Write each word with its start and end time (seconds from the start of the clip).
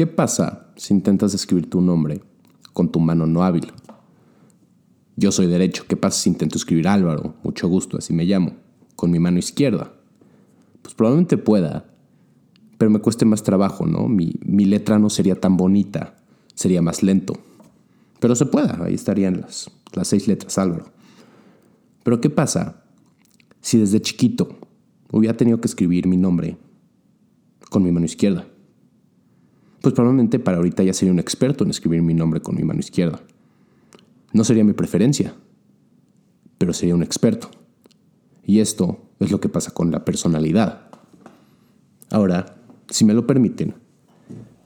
¿Qué 0.00 0.06
pasa 0.06 0.72
si 0.76 0.94
intentas 0.94 1.34
escribir 1.34 1.68
tu 1.68 1.82
nombre 1.82 2.22
con 2.72 2.90
tu 2.90 3.00
mano 3.00 3.26
no 3.26 3.44
hábil? 3.44 3.70
Yo 5.14 5.30
soy 5.30 5.46
derecho. 5.46 5.84
¿Qué 5.86 5.94
pasa 5.94 6.22
si 6.22 6.30
intento 6.30 6.56
escribir 6.56 6.88
Álvaro? 6.88 7.34
Mucho 7.42 7.68
gusto, 7.68 7.98
así 7.98 8.14
me 8.14 8.24
llamo. 8.24 8.52
Con 8.96 9.10
mi 9.10 9.18
mano 9.18 9.38
izquierda. 9.38 9.92
Pues 10.80 10.94
probablemente 10.94 11.36
pueda, 11.36 11.84
pero 12.78 12.90
me 12.90 13.00
cueste 13.00 13.26
más 13.26 13.42
trabajo, 13.42 13.84
¿no? 13.84 14.08
Mi, 14.08 14.36
mi 14.42 14.64
letra 14.64 14.98
no 14.98 15.10
sería 15.10 15.38
tan 15.38 15.58
bonita, 15.58 16.16
sería 16.54 16.80
más 16.80 17.02
lento. 17.02 17.34
Pero 18.20 18.34
se 18.34 18.46
pueda, 18.46 18.82
ahí 18.82 18.94
estarían 18.94 19.42
las, 19.42 19.70
las 19.92 20.08
seis 20.08 20.26
letras 20.26 20.56
Álvaro. 20.56 20.86
Pero 22.04 22.22
¿qué 22.22 22.30
pasa 22.30 22.84
si 23.60 23.76
desde 23.76 24.00
chiquito 24.00 24.48
hubiera 25.12 25.36
tenido 25.36 25.60
que 25.60 25.68
escribir 25.68 26.06
mi 26.06 26.16
nombre 26.16 26.56
con 27.68 27.82
mi 27.82 27.92
mano 27.92 28.06
izquierda? 28.06 28.46
Pues 29.80 29.94
probablemente 29.94 30.38
para 30.38 30.58
ahorita 30.58 30.82
ya 30.82 30.92
sería 30.92 31.12
un 31.12 31.18
experto 31.18 31.64
en 31.64 31.70
escribir 31.70 32.02
mi 32.02 32.14
nombre 32.14 32.40
con 32.40 32.54
mi 32.54 32.64
mano 32.64 32.80
izquierda. 32.80 33.20
No 34.32 34.44
sería 34.44 34.64
mi 34.64 34.74
preferencia, 34.74 35.34
pero 36.58 36.72
sería 36.72 36.94
un 36.94 37.02
experto. 37.02 37.50
Y 38.44 38.60
esto 38.60 38.98
es 39.18 39.30
lo 39.30 39.40
que 39.40 39.48
pasa 39.48 39.70
con 39.72 39.90
la 39.90 40.04
personalidad. 40.04 40.82
Ahora, 42.10 42.56
si 42.88 43.04
me 43.04 43.14
lo 43.14 43.26
permiten, 43.26 43.74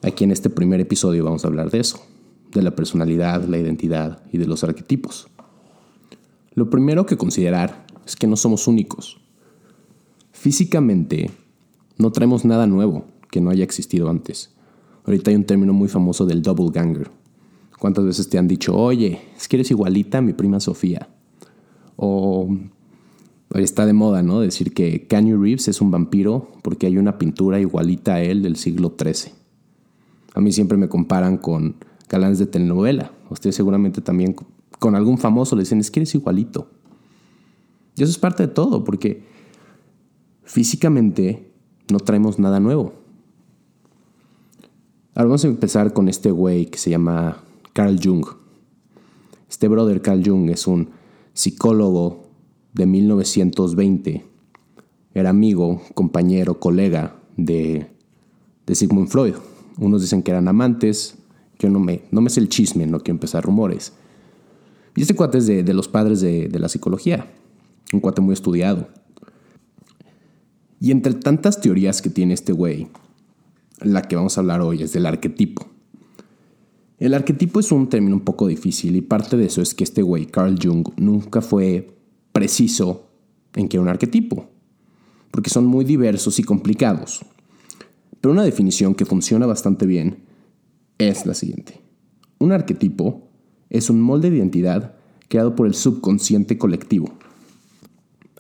aquí 0.03 0.25
en 0.25 0.33
este 0.33 0.51
primer 0.51 0.81
episodio 0.81 1.25
vamos 1.25 1.45
a 1.45 1.49
hablar 1.49 1.71
de 1.71 1.81
eso, 1.81 2.05
de 2.53 2.63
la 2.63 2.75
personalidad, 2.75 3.45
la 3.45 3.59
identidad 3.59 4.23
y 4.33 4.39
de 4.39 4.47
los 4.47 4.65
arquetipos. 4.65 5.29
Lo 6.55 6.71
primero 6.71 7.07
que 7.07 7.17
considerar 7.17 7.87
es 8.07 8.17
que 8.17 8.27
no 8.27 8.37
somos 8.37 8.67
únicos. 8.67 9.21
Físicamente, 10.33 11.31
no 11.99 12.13
traemos 12.13 12.45
nada 12.45 12.67
nuevo 12.67 13.07
que 13.31 13.41
no 13.41 13.51
haya 13.51 13.65
existido 13.65 14.09
antes. 14.09 14.55
Ahorita 15.05 15.31
hay 15.31 15.37
un 15.37 15.45
término 15.45 15.73
muy 15.73 15.89
famoso 15.89 16.25
del 16.27 16.43
double 16.43 16.71
ganger. 16.73 17.11
¿Cuántas 17.79 18.05
veces 18.05 18.29
te 18.29 18.39
han 18.39 18.49
dicho, 18.49 18.75
oye, 18.75 19.21
es 19.37 19.49
que 19.49 19.57
eres 19.57 19.71
igualita 19.71 20.19
a 20.19 20.23
mi 20.23 20.33
prima 20.33 20.61
Sofía? 20.61 21.09
O 21.97 22.49
está 23.55 23.85
de 23.87 23.93
moda, 23.93 24.23
¿no? 24.23 24.41
Decir 24.41 24.73
que 24.73 25.07
Keanu 25.07 25.41
Reeves 25.41 25.69
es 25.69 25.81
un 25.81 25.91
vampiro 25.91 26.49
porque 26.63 26.87
hay 26.87 26.97
una 26.97 27.19
pintura 27.19 27.61
igualita 27.61 28.15
a 28.15 28.23
él 28.23 28.43
del 28.43 28.57
siglo 28.57 28.95
XIII. 28.99 29.33
A 30.35 30.41
mí 30.41 30.53
siempre 30.53 30.79
me 30.79 30.89
comparan 30.89 31.37
con 31.37 31.77
galanes 32.09 32.39
de 32.39 32.47
telenovela. 32.47 33.13
Ustedes 33.31 33.55
seguramente 33.55 34.01
también 34.01 34.35
con 34.79 34.95
algún 34.95 35.19
famoso 35.19 35.55
le 35.55 35.63
dicen, 35.63 35.81
es 35.81 35.91
que 35.91 36.01
eres 36.01 36.15
igualito. 36.15 36.71
Y 37.97 38.03
eso 38.03 38.11
es 38.11 38.19
parte 38.19 38.47
de 38.47 38.53
todo, 38.53 38.83
porque 38.83 39.23
físicamente 40.43 41.53
no 41.93 42.01
traemos 42.01 42.39
nada 42.39 42.59
nuevo. 42.59 43.04
Ahora 45.17 45.29
vamos 45.29 45.45
a 45.45 45.49
empezar 45.49 45.93
con 45.93 46.09
este 46.09 46.33
güey 46.33 46.67
que 46.67 46.77
se 46.77 46.91
llama 46.91 47.45
Carl 47.73 48.01
Jung. 48.03 48.27
Este 49.49 49.69
brother 49.69 50.03
Carl 50.03 50.21
Jung 50.27 50.51
es 50.51 50.67
un 50.67 50.89
psicólogo 51.33 52.31
de 52.73 52.87
1920. 52.87 54.25
Era 55.15 55.31
amigo, 55.31 55.81
compañero, 55.95 56.59
colega 56.59 57.15
de, 57.37 57.87
de 58.67 58.75
Sigmund 58.75 59.07
Freud. 59.07 59.35
Unos 59.79 60.03
dicen 60.03 60.21
que 60.25 60.33
eran 60.33 60.49
amantes. 60.49 61.15
Yo 61.61 61.71
no 61.71 61.79
me, 61.79 62.03
no 62.11 62.21
me 62.21 62.29
sé 62.29 62.41
el 62.41 62.49
chisme, 62.49 62.85
no 62.89 62.99
quiero 62.99 63.15
empezar 63.15 63.45
rumores. 63.45 63.93
Y 64.97 65.03
este 65.03 65.15
cuate 65.15 65.39
es 65.39 65.47
de, 65.47 65.75
los 65.75 65.87
padres 65.87 66.23
de, 66.23 66.49
de 66.49 66.59
la 66.59 66.69
psicología. 66.69 67.31
Un 67.93 68.01
cuate 68.01 68.21
muy 68.21 68.33
estudiado. 68.33 68.89
Y 70.81 70.91
entre 70.91 71.15
tantas 71.15 71.61
teorías 71.61 72.03
que 72.03 72.11
tiene 72.11 72.35
este 72.35 72.53
güey, 72.53 72.89
la 73.85 74.03
que 74.03 74.17
vamos 74.17 74.37
a 74.37 74.41
hablar 74.41 74.61
hoy 74.61 74.83
es 74.83 74.93
del 74.93 75.07
arquetipo. 75.07 75.67
El 76.99 77.15
arquetipo 77.15 77.61
es 77.61 77.73
un 77.73 77.89
término 77.89 78.17
un 78.17 78.25
poco 78.25 78.47
difícil 78.47 78.97
y 78.97 79.03
parte 79.03 79.37
de 79.37 79.47
eso 79.47 79.61
es 79.61 79.75
que 79.75 79.85
este 79.85 80.03
güey, 80.03 80.27
Carl 80.27 80.59
Jung, 80.63 80.89
nunca 80.97 81.41
fue 81.41 81.99
preciso 82.33 83.11
en 83.55 83.69
qué 83.69 83.77
era 83.77 83.83
un 83.83 83.89
arquetipo, 83.89 84.49
porque 85.31 85.51
son 85.51 85.67
muy 85.67 85.85
diversos 85.85 86.39
y 86.39 86.45
complicados. 86.45 87.25
Pero 88.21 88.33
una 88.33 88.43
definición 88.45 88.95
que 88.95 89.05
funciona 89.05 89.47
bastante 89.47 89.87
bien 89.87 90.25
es 90.99 91.27
la 91.27 91.35
siguiente. 91.35 91.81
Un 92.39 92.53
arquetipo 92.53 93.29
es 93.71 93.91
un 93.91 94.01
molde 94.01 94.31
de 94.31 94.39
identidad 94.39 94.95
creado 95.29 95.55
por 95.57 95.67
el 95.67 95.75
subconsciente 95.75 96.57
colectivo. 96.59 97.09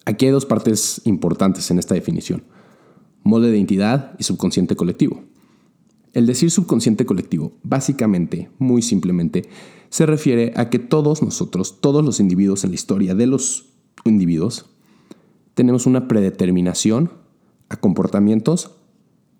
Aquí 0.06 0.26
hay 0.26 0.32
dos 0.32 0.46
partes 0.46 1.00
importantes 1.04 1.70
en 1.70 1.78
esta 1.78 1.94
definición. 1.94 2.44
Molde 3.22 3.50
de 3.50 3.56
identidad 3.56 4.14
y 4.18 4.24
subconsciente 4.24 4.76
colectivo. 4.76 5.22
El 6.14 6.26
decir 6.26 6.52
subconsciente 6.52 7.04
colectivo, 7.04 7.52
básicamente, 7.64 8.48
muy 8.58 8.82
simplemente, 8.82 9.48
se 9.90 10.06
refiere 10.06 10.52
a 10.54 10.70
que 10.70 10.78
todos 10.78 11.22
nosotros, 11.22 11.80
todos 11.80 12.04
los 12.04 12.20
individuos 12.20 12.62
en 12.62 12.70
la 12.70 12.76
historia 12.76 13.16
de 13.16 13.26
los 13.26 13.66
individuos, 14.04 14.66
tenemos 15.54 15.86
una 15.86 16.06
predeterminación 16.06 17.10
a 17.68 17.76
comportamientos 17.76 18.70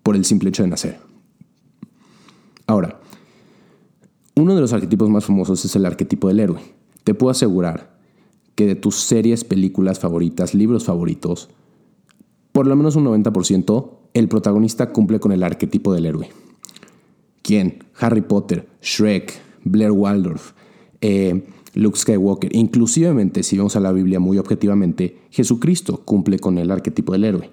por 0.03 0.17
el 0.17 0.25
simple 0.25 0.49
hecho 0.49 0.63
de 0.63 0.69
nacer. 0.69 0.99
Ahora, 2.67 2.99
uno 4.35 4.53
de 4.53 4.59
los 4.59 4.73
arquetipos 4.73 5.09
más 5.09 5.23
famosos 5.23 5.63
es 5.63 5.75
el 5.77 5.85
arquetipo 5.85 6.27
del 6.27 6.41
héroe. 6.41 6.59
Te 7.05 7.13
puedo 7.13 7.31
asegurar 7.31 7.97
que 8.55 8.65
de 8.65 8.75
tus 8.75 8.95
series, 8.95 9.45
películas 9.45 9.99
favoritas, 9.99 10.53
libros 10.53 10.83
favoritos, 10.83 11.49
por 12.51 12.67
lo 12.67 12.75
menos 12.75 12.97
un 12.97 13.05
90%, 13.05 13.91
el 14.13 14.27
protagonista 14.27 14.91
cumple 14.91 15.21
con 15.21 15.31
el 15.31 15.43
arquetipo 15.43 15.93
del 15.93 16.05
héroe. 16.05 16.44
¿Quién? 17.45 17.83
Harry 17.99 18.21
Potter, 18.21 18.67
Shrek, 18.81 19.31
Blair 19.63 19.91
Waldorf, 19.91 20.53
eh, 20.99 21.45
Luke 21.75 21.95
Skywalker. 21.95 22.55
Inclusivemente, 22.55 23.43
si 23.43 23.55
vamos 23.55 23.75
a 23.75 23.79
la 23.79 23.91
Biblia 23.91 24.19
muy 24.19 24.39
objetivamente, 24.39 25.19
Jesucristo 25.29 26.01
cumple 26.03 26.39
con 26.39 26.57
el 26.57 26.71
arquetipo 26.71 27.13
del 27.13 27.23
héroe. 27.23 27.51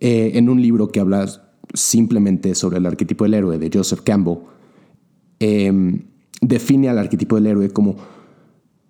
Eh, 0.00 0.32
en 0.34 0.48
un 0.48 0.60
libro 0.60 0.88
que 0.88 0.98
habla 0.98 1.24
simplemente 1.72 2.56
sobre 2.56 2.78
el 2.78 2.86
arquetipo 2.86 3.22
del 3.22 3.34
héroe 3.34 3.58
de 3.60 3.70
Joseph 3.72 4.00
Campbell, 4.00 4.38
em, 5.38 6.00
define 6.40 6.88
al 6.88 6.98
arquetipo 6.98 7.36
del 7.36 7.46
héroe 7.46 7.70
como 7.70 7.94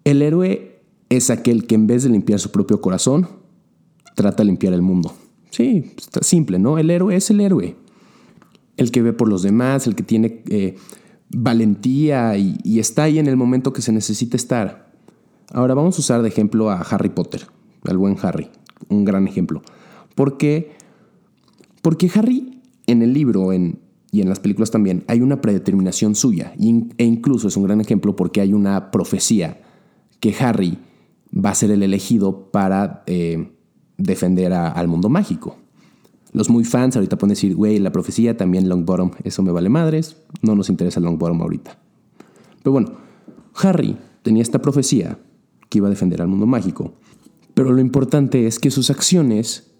el 0.05 0.23
héroe 0.23 0.81
es 1.11 1.29
aquel 1.29 1.67
que 1.67 1.75
en 1.75 1.87
vez 1.87 2.05
de 2.05 2.09
limpiar 2.09 2.41
su 2.41 2.51
propio 2.51 2.81
corazón, 2.81 3.29
trata 4.15 4.39
de 4.39 4.47
limpiar 4.47 4.73
el 4.73 4.81
mundo. 4.81 5.13
Sí, 5.51 5.93
está 5.99 6.23
simple, 6.23 6.59
¿no? 6.59 6.79
El 6.79 6.91
héroe 6.91 7.15
es 7.17 7.29
el 7.29 7.43
héroe 7.43 7.77
el 8.77 8.91
que 8.91 9.03
ve 9.03 9.13
por 9.13 9.29
los 9.29 9.43
demás, 9.43 9.87
el 9.87 9.95
que 9.95 10.03
tiene 10.03 10.43
eh, 10.49 10.77
valentía 11.31 12.37
y, 12.37 12.79
está 12.79 13.05
ahí 13.05 13.19
en 13.19 13.27
el 13.27 13.37
momento 13.37 13.73
que 13.73 13.83
se 13.83 13.93
necesita 13.93 14.37
estar. 14.37 14.93
Ahora 15.53 15.75
vamos 15.75 15.97
a 15.97 16.01
usar 16.01 16.23
de 16.23 16.29
ejemplo 16.29 16.71
a 16.71 16.81
Harry 16.81 17.09
Potter, 17.09 17.47
al 17.85 17.99
buen 17.99 18.17
Harry, 18.23 18.51
un 18.89 19.05
gran 19.05 19.27
ejemplo. 19.27 19.63
¿Por 20.15 20.39
qué? 20.39 20.73
Porque 21.83 22.11
Harry 22.15 22.61
en 22.87 23.03
el 23.03 23.13
libro 23.13 23.53
y 23.53 24.21
en 24.21 24.29
las 24.29 24.41
películas 24.41 24.71
también 24.71 25.05
hay 25.09 25.21
una 25.21 25.41
predeterminación 25.41 26.15
suya 26.15 26.53
e 26.59 27.05
incluso 27.05 27.49
es 27.49 27.57
un 27.57 27.65
gran 27.65 27.81
ejemplo 27.81 28.17
porque 28.17 28.41
hay 28.41 28.53
una 28.53 28.91
profecía 28.91 29.61
que 30.21 30.35
Harry 30.39 30.79
va 31.33 31.51
a 31.51 31.55
ser 31.55 31.71
el 31.71 31.83
elegido 31.83 32.51
para 32.51 33.03
eh, 33.07 33.53
defender 33.99 34.53
al 34.53 34.89
mundo 34.89 35.09
mágico. 35.09 35.57
Los 36.37 36.51
muy 36.51 36.65
fans 36.65 36.95
ahorita 36.97 37.17
pueden 37.17 37.31
decir, 37.31 37.55
güey, 37.55 37.79
la 37.79 37.93
profecía 37.93 38.37
también 38.37 38.69
Longbottom, 38.69 39.13
eso 39.25 39.43
me 39.43 39.53
vale 39.53 39.71
madres, 39.71 40.19
no 40.43 40.55
nos 40.55 40.69
interesa 40.69 41.01
Longbottom 41.01 41.41
ahorita. 41.41 41.79
Pero 42.63 42.73
bueno, 42.73 42.93
Harry 43.55 43.97
tenía 44.21 44.43
esta 44.43 44.61
profecía 44.61 45.19
que 45.71 45.79
iba 45.79 45.87
a 45.87 45.91
defender 45.91 46.21
al 46.21 46.29
mundo 46.29 46.45
mágico, 46.45 46.93
pero 47.55 47.73
lo 47.73 47.81
importante 47.81 48.47
es 48.47 48.59
que 48.59 48.71
sus 48.71 48.91
acciones 48.91 49.73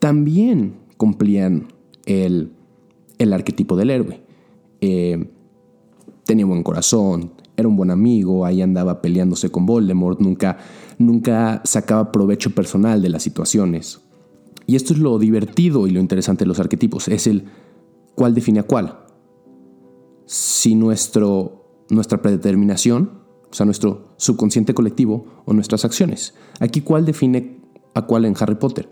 también 0.00 0.74
cumplían 0.96 1.68
el, 2.04 2.50
el 3.18 3.32
arquetipo 3.32 3.76
del 3.76 3.90
héroe. 3.90 4.20
Eh, 4.80 5.24
tenía 6.24 6.46
buen 6.46 6.64
corazón, 6.64 7.30
era 7.56 7.68
un 7.68 7.76
buen 7.76 7.92
amigo, 7.92 8.44
ahí 8.44 8.60
andaba 8.60 9.00
peleándose 9.00 9.50
con 9.50 9.66
Voldemort, 9.66 10.18
nunca, 10.18 10.58
nunca 10.98 11.62
sacaba 11.64 12.10
provecho 12.10 12.56
personal 12.56 13.00
de 13.00 13.08
las 13.08 13.22
situaciones. 13.22 14.00
Y 14.70 14.76
esto 14.76 14.92
es 14.92 15.00
lo 15.00 15.18
divertido 15.18 15.88
y 15.88 15.90
lo 15.90 15.98
interesante 15.98 16.44
de 16.44 16.48
los 16.48 16.60
arquetipos, 16.60 17.08
es 17.08 17.26
el 17.26 17.46
cuál 18.14 18.36
define 18.36 18.60
a 18.60 18.62
cuál. 18.62 19.00
Si 20.26 20.76
nuestro, 20.76 21.84
nuestra 21.90 22.22
predeterminación, 22.22 23.10
o 23.50 23.52
sea, 23.52 23.66
nuestro 23.66 24.14
subconsciente 24.16 24.72
colectivo 24.72 25.42
o 25.44 25.54
nuestras 25.54 25.84
acciones. 25.84 26.34
Aquí 26.60 26.82
cuál 26.82 27.04
define 27.04 27.58
a 27.94 28.06
cuál 28.06 28.26
en 28.26 28.36
Harry 28.38 28.54
Potter. 28.54 28.88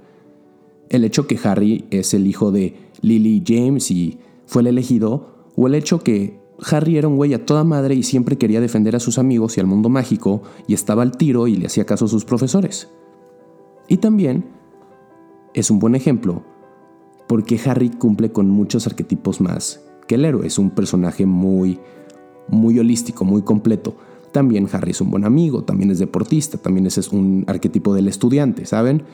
El 0.88 1.04
hecho 1.04 1.28
que 1.28 1.38
Harry 1.44 1.84
es 1.92 2.12
el 2.12 2.26
hijo 2.26 2.50
de 2.50 2.74
Lily 3.00 3.44
James 3.46 3.92
y 3.92 4.18
fue 4.46 4.62
el 4.62 4.66
elegido, 4.66 5.46
o 5.54 5.68
el 5.68 5.76
hecho 5.76 6.00
que 6.00 6.40
Harry 6.72 6.98
era 6.98 7.06
un 7.06 7.14
güey 7.14 7.34
a 7.34 7.46
toda 7.46 7.62
madre 7.62 7.94
y 7.94 8.02
siempre 8.02 8.36
quería 8.36 8.60
defender 8.60 8.96
a 8.96 9.00
sus 9.00 9.16
amigos 9.16 9.56
y 9.56 9.60
al 9.60 9.68
mundo 9.68 9.90
mágico 9.90 10.42
y 10.66 10.74
estaba 10.74 11.02
al 11.02 11.16
tiro 11.16 11.46
y 11.46 11.54
le 11.54 11.66
hacía 11.66 11.86
caso 11.86 12.06
a 12.06 12.08
sus 12.08 12.24
profesores. 12.24 12.88
Y 13.86 13.98
también 13.98 14.57
es 15.54 15.70
un 15.70 15.78
buen 15.78 15.94
ejemplo 15.94 16.42
porque 17.28 17.60
Harry 17.66 17.90
cumple 17.90 18.32
con 18.32 18.48
muchos 18.48 18.86
arquetipos 18.86 19.40
más 19.40 19.84
que 20.06 20.16
el 20.16 20.24
héroe. 20.24 20.46
Es 20.46 20.58
un 20.58 20.70
personaje 20.70 21.26
muy, 21.26 21.78
muy 22.48 22.78
holístico, 22.78 23.24
muy 23.24 23.42
completo. 23.42 23.96
También 24.32 24.68
Harry 24.72 24.90
es 24.90 25.00
un 25.00 25.10
buen 25.10 25.24
amigo, 25.24 25.62
también 25.62 25.90
es 25.90 25.98
deportista, 25.98 26.58
también 26.58 26.86
es 26.86 27.08
un 27.08 27.44
arquetipo 27.46 27.94
del 27.94 28.08
estudiante, 28.08 28.66
¿saben? 28.66 29.04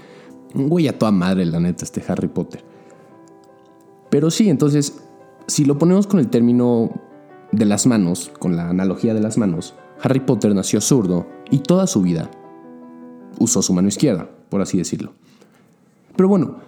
Un 0.54 0.68
güey 0.68 0.88
a 0.88 0.98
toda 0.98 1.12
madre, 1.12 1.44
la 1.44 1.60
neta, 1.60 1.84
este 1.84 2.02
Harry 2.06 2.28
Potter. 2.28 2.64
Pero 4.10 4.30
sí, 4.30 4.48
entonces, 4.48 5.02
si 5.48 5.64
lo 5.64 5.78
ponemos 5.78 6.06
con 6.06 6.20
el 6.20 6.28
término 6.28 6.90
de 7.50 7.64
las 7.64 7.86
manos, 7.86 8.30
con 8.38 8.56
la 8.56 8.68
analogía 8.68 9.14
de 9.14 9.20
las 9.20 9.38
manos, 9.38 9.74
Harry 10.00 10.20
Potter 10.20 10.54
nació 10.54 10.80
zurdo 10.80 11.26
y 11.50 11.58
toda 11.58 11.86
su 11.86 12.02
vida 12.02 12.30
usó 13.38 13.62
su 13.62 13.72
mano 13.72 13.88
izquierda, 13.88 14.28
por 14.48 14.60
así 14.60 14.78
decirlo. 14.78 15.14
Pero 16.16 16.28
bueno, 16.28 16.58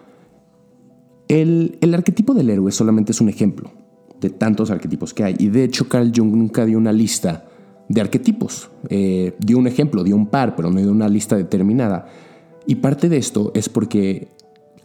el, 1.29 1.95
arquetipo 1.95 2.35
del 2.35 2.51
héroe 2.51 2.71
solamente 2.73 3.13
es 3.13 3.21
un 3.21 3.29
ejemplo 3.29 3.71
de 4.21 4.31
tantos 4.31 4.71
arquetipos 4.71 5.13
que 5.13 5.25
hay. 5.25 5.37
Y 5.39 5.49
de 5.49 5.65
hecho, 5.65 5.89
Carl 5.89 6.13
Jung 6.15 6.35
nunca 6.35 6.65
dio 6.65 6.79
una 6.79 6.93
lista 6.93 7.49
de 7.89 8.01
arquetipos. 8.01 8.71
Eh, 8.89 9.35
dio 9.39 9.59
un 9.59 9.67
ejemplo, 9.67 10.05
dio 10.05 10.17
un 10.17 10.29
par, 10.29 10.57
pero 10.57 10.71
no 10.71 10.81
dio 10.81 10.91
una 10.91 11.09
lista 11.09 11.37
determinada. 11.37 12.07
Y 12.67 12.77
parte 12.77 13.09
de 13.09 13.19
esto 13.19 13.53
es 13.55 13.69
porque 13.69 14.29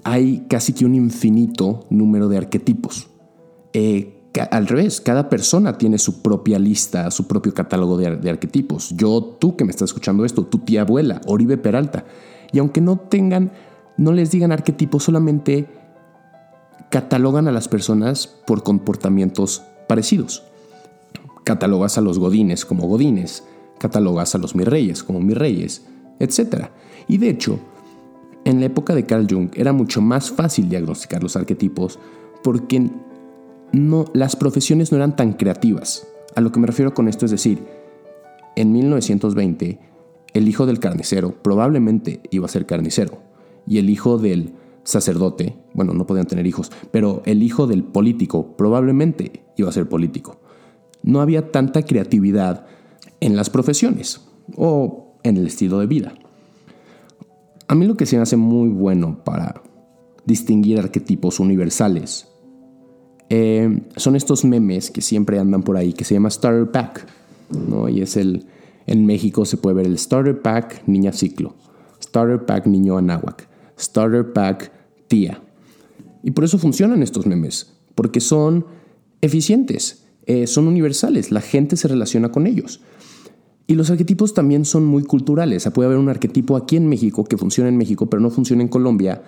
hay 0.04 0.46
casi 0.50 0.74
que 0.74 0.86
un 0.86 0.96
infinito 0.96 1.86
número 1.90 2.28
de 2.28 2.38
arquetipos. 2.38 3.08
Eh, 3.74 4.18
al 4.50 4.68
revés, 4.68 5.02
cada 5.02 5.30
persona 5.30 5.78
tiene 5.78 5.98
su 5.98 6.22
propia 6.22 6.58
lista, 6.58 7.12
su 7.12 7.28
propio 7.28 7.54
catálogo 7.54 7.98
de, 7.98 8.16
de, 8.16 8.30
arquetipos. 8.30 8.90
Yo, 8.96 9.38
tú 9.40 9.56
que 9.56 9.66
me 9.66 9.72
estás 9.72 9.90
escuchando 9.90 10.24
esto, 10.24 10.46
tu 10.46 10.60
tía 10.60 10.82
abuela, 10.82 11.22
Oribe 11.28 11.58
Peralta. 11.58 12.06
Y 12.54 12.60
aunque 12.60 12.82
no 12.82 12.98
tengan, 12.98 13.52
no 14.02 14.14
les 14.14 14.32
digan 14.32 14.52
arquetipos, 14.52 15.04
solamente 15.04 15.68
catalogan 16.90 17.48
a 17.48 17.52
las 17.52 17.68
personas 17.68 18.26
por 18.26 18.64
comportamientos 18.64 19.62
parecidos. 19.88 20.44
Catalogas 21.44 22.00
a 22.00 22.02
los 22.02 22.18
godines 22.18 22.66
como 22.66 22.88
godines, 22.88 23.44
catalogas 23.78 24.34
a 24.34 24.40
los 24.40 24.56
mirreyes 24.56 25.04
como 25.04 25.22
mirreyes, 25.22 25.86
etc. 26.20 26.70
Y 27.08 27.20
de 27.20 27.30
hecho, 27.30 27.60
en 28.44 28.60
la 28.60 28.66
época 28.66 28.96
de 28.96 29.06
Carl 29.06 29.28
Jung 29.30 29.52
era 29.54 29.72
mucho 29.72 30.02
más 30.02 30.32
fácil 30.32 30.68
diagnosticar 30.68 31.22
los 31.22 31.36
arquetipos 31.36 32.00
porque 32.44 32.90
no, 33.72 34.06
las 34.14 34.36
profesiones 34.36 34.92
no 34.92 34.98
eran 34.98 35.16
tan 35.16 35.34
creativas. 35.34 36.08
A 36.36 36.42
lo 36.42 36.52
que 36.52 36.60
me 36.60 36.66
refiero 36.66 36.96
con 36.96 37.08
esto 37.08 37.26
es 37.26 37.32
decir, 37.32 37.64
en 38.56 38.72
1920 38.72 39.80
el 40.34 40.48
hijo 40.48 40.66
del 40.66 40.80
carnicero 40.80 41.36
probablemente 41.44 42.22
iba 42.32 42.48
a 42.48 42.50
ser 42.50 42.66
carnicero 42.66 43.31
y 43.68 43.78
el 43.78 43.90
hijo 43.90 44.18
del 44.18 44.54
sacerdote, 44.84 45.56
bueno, 45.74 45.94
no 45.94 46.08
podían 46.08 46.28
tener 46.28 46.48
hijos, 46.48 46.72
pero 46.92 47.22
el 47.26 47.44
hijo 47.44 47.68
del 47.68 47.84
político 47.84 48.56
probablemente 48.58 49.44
iba 49.58 49.70
a 49.70 49.74
ser 49.74 49.88
político. 49.88 50.40
No 51.04 51.22
había 51.22 51.52
tanta 51.52 51.84
creatividad 51.84 52.66
en 53.20 53.36
las 53.36 53.50
profesiones 53.50 54.22
o 54.56 55.16
en 55.24 55.38
el 55.38 55.48
estilo 55.48 55.80
de 55.80 55.88
vida. 55.88 56.14
A 57.68 57.76
mí 57.76 57.86
lo 57.86 57.96
que 57.96 58.06
se 58.06 58.18
me 58.18 58.24
hace 58.24 58.38
muy 58.38 58.70
bueno 58.70 59.24
para 59.24 59.62
distinguir 60.26 60.80
arquetipos 60.80 61.40
universales 61.40 62.28
eh, 63.34 63.82
son 63.96 64.18
estos 64.18 64.44
memes 64.44 64.92
que 64.92 65.02
siempre 65.02 65.40
andan 65.40 65.64
por 65.64 65.78
ahí, 65.78 65.94
que 65.94 66.04
se 66.04 66.16
llama 66.16 66.30
Starter 66.30 66.70
Pack, 66.70 67.08
¿no? 67.50 67.88
Y 67.88 68.02
es 68.02 68.18
el, 68.18 68.46
en 68.88 69.06
México 69.06 69.46
se 69.46 69.56
puede 69.56 69.78
ver 69.78 69.86
el 69.86 69.98
Starter 69.98 70.42
Pack 70.42 70.84
Niña 70.86 71.14
Ciclo, 71.14 71.56
Starter 72.04 72.46
Pack 72.46 72.68
Niño 72.68 72.98
Anáhuac, 72.98 73.48
Starter 73.82 74.34
Pack 74.34 74.72
Tía. 75.08 75.42
Y 76.24 76.32
por 76.32 76.44
eso 76.44 76.58
funcionan 76.58 77.04
estos 77.04 77.26
memes, 77.26 77.74
porque 77.96 78.20
son 78.20 78.66
eficientes, 79.22 80.06
eh, 80.26 80.48
son 80.48 80.68
universales, 80.68 81.32
la 81.32 81.42
gente 81.42 81.76
se 81.78 81.88
relaciona 81.88 82.32
con 82.32 82.48
ellos. 82.48 82.82
Y 83.72 83.76
los 83.76 83.90
arquetipos 83.90 84.34
también 84.34 84.66
son 84.66 84.86
muy 84.86 85.04
culturales. 85.04 85.70
puede 85.74 85.88
haber 85.88 85.98
un 85.98 86.10
arquetipo 86.10 86.58
aquí 86.58 86.76
en 86.76 86.88
México 86.88 87.24
que 87.24 87.38
funcione 87.38 87.70
en 87.70 87.78
México, 87.78 88.10
pero 88.10 88.22
no 88.22 88.30
funcione 88.30 88.64
en 88.64 88.68
Colombia. 88.68 89.24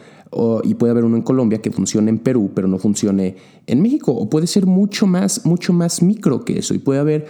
y 0.64 0.74
puede 0.74 0.92
haber 0.92 1.06
uno 1.06 1.16
en 1.16 1.22
Colombia 1.22 1.62
que 1.62 1.72
funcione 1.72 2.10
en 2.10 2.20
Perú, 2.20 2.52
pero 2.54 2.68
no 2.68 2.78
funcione 2.78 3.38
en 3.68 3.82
México. 3.82 4.12
O 4.12 4.30
puede 4.30 4.48
ser 4.48 4.66
mucho 4.66 5.08
más, 5.08 5.46
mucho 5.46 5.72
más 5.72 6.02
micro 6.02 6.44
que 6.44 6.60
eso. 6.60 6.74
Y 6.74 6.80
puede 6.80 7.00
haber 7.00 7.28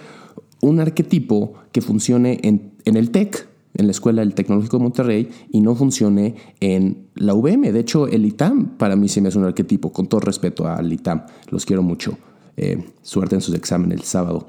un 0.62 0.80
arquetipo 0.80 1.54
que 1.72 1.82
funcione 1.82 2.40
en, 2.42 2.72
en 2.86 2.98
el 2.98 3.12
TEC, 3.12 3.48
en 3.74 3.86
la 3.88 3.92
Escuela 3.92 4.22
del 4.22 4.36
Tecnológico 4.36 4.78
de 4.78 4.84
Monterrey 4.84 5.30
y 5.50 5.62
no 5.62 5.76
funcione 5.76 6.36
en 6.60 7.08
la 7.16 7.34
UVM. 7.34 7.72
De 7.72 7.80
hecho, 7.80 8.08
el 8.08 8.26
ITAM 8.26 8.78
para 8.78 8.96
mí 8.96 9.10
se 9.10 9.22
me 9.22 9.30
hace 9.30 9.38
un 9.38 9.46
arquetipo, 9.46 9.92
con 9.92 10.08
todo 10.08 10.22
respeto 10.22 10.68
al 10.68 10.92
ITAM. 10.92 11.26
Los 11.50 11.66
quiero 11.66 11.82
mucho. 11.82 12.18
Eh, 12.56 12.84
suerte 13.02 13.36
en 13.36 13.42
sus 13.42 13.56
exámenes 13.56 14.00
el 14.00 14.06
sábado. 14.06 14.48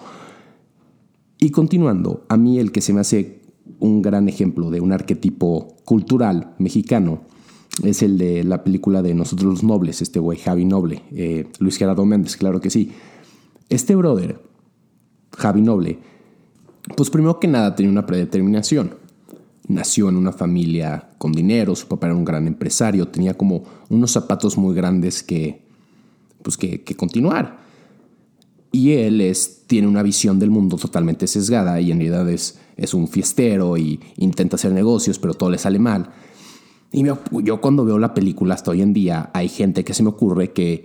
Y 1.39 1.51
continuando, 1.51 2.25
a 2.29 2.37
mí 2.37 2.59
el 2.59 2.71
que 2.71 2.81
se 2.81 2.93
me 2.93 3.01
hace 3.01 3.43
un 3.79 4.03
gran 4.03 4.29
ejemplo 4.29 4.71
de 4.71 4.81
un 4.81 4.93
arquetipo 4.93 5.77
cultural 5.85 6.55
mexicano 6.59 7.23
es 7.83 8.03
el 8.03 8.19
de 8.19 8.45
la 8.45 8.63
película 8.63 9.03
de 9.03 9.15
Nosotros 9.15 9.51
los 9.51 9.65
Nobles, 9.65 10.01
este 10.01 10.21
güey 10.21 10.39
Javi 10.39 10.65
Noble, 10.65 11.03
eh, 11.13 11.47
Luis 11.59 11.77
Gerardo 11.77 12.05
Méndez, 12.05 12.37
claro 12.37 12.61
que 12.61 12.71
sí. 12.71 12.93
Este 13.69 13.97
brother, 13.97 14.41
Javi 15.37 15.61
Noble, 15.61 15.99
pues 16.97 17.11
primero 17.11 17.41
que 17.41 17.49
nada 17.49 17.75
tenía 17.75 17.91
una 17.91 18.07
predeterminación 18.07 19.04
nació 19.69 20.09
en 20.09 20.17
una 20.17 20.33
familia 20.33 21.11
con 21.19 21.33
dinero, 21.33 21.75
su 21.75 21.89
papá 21.89 22.07
era 22.07 22.17
un 22.17 22.25
gran 22.25 22.47
empresario, 22.47 23.09
tenía 23.09 23.35
como 23.35 23.65
unos 23.89 24.11
zapatos 24.11 24.59
muy 24.59 24.75
grandes 24.75 25.23
que, 25.23 25.63
pues 26.43 26.57
que, 26.57 26.83
continuar. 26.97 27.65
Y 28.71 28.93
él 28.93 29.21
es, 29.21 29.63
tiene 29.67 29.87
una 29.87 30.03
visión 30.03 30.39
del 30.39 30.51
mundo 30.51 30.77
totalmente 30.77 31.27
sesgada 31.27 31.81
y 31.81 31.93
en 31.93 31.99
realidad 31.99 32.29
es, 32.29 32.59
es 32.77 32.93
un 32.93 33.09
fiestero 33.09 33.77
y 33.77 34.01
intenta 34.17 34.57
hacer 34.57 34.73
negocios, 34.73 35.19
pero 35.19 35.35
todo 35.35 35.51
le 35.51 35.59
sale 35.59 35.79
mal. 35.79 36.11
Y 36.93 37.05
yo 37.43 37.61
cuando 37.61 37.85
veo 37.85 37.99
la 37.99 38.15
película 38.15 38.55
hasta 38.55 38.73
hoy 38.73 38.83
en 38.83 38.93
día, 38.93 39.31
hay 39.33 39.49
gente 39.49 39.85
que 39.85 39.95
se 39.95 40.03
me 40.03 40.11
ocurre 40.11 40.53
que, 40.53 40.85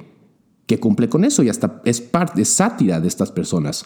que 0.66 0.80
cumple 0.80 1.10
con 1.10 1.26
eso 1.26 1.44
y 1.44 1.50
hasta 1.50 1.82
es 1.84 2.00
parte, 2.00 2.44
es 2.44 2.50
sátira 2.50 3.00
de 3.00 3.08
estas 3.08 3.32
personas. 3.32 3.86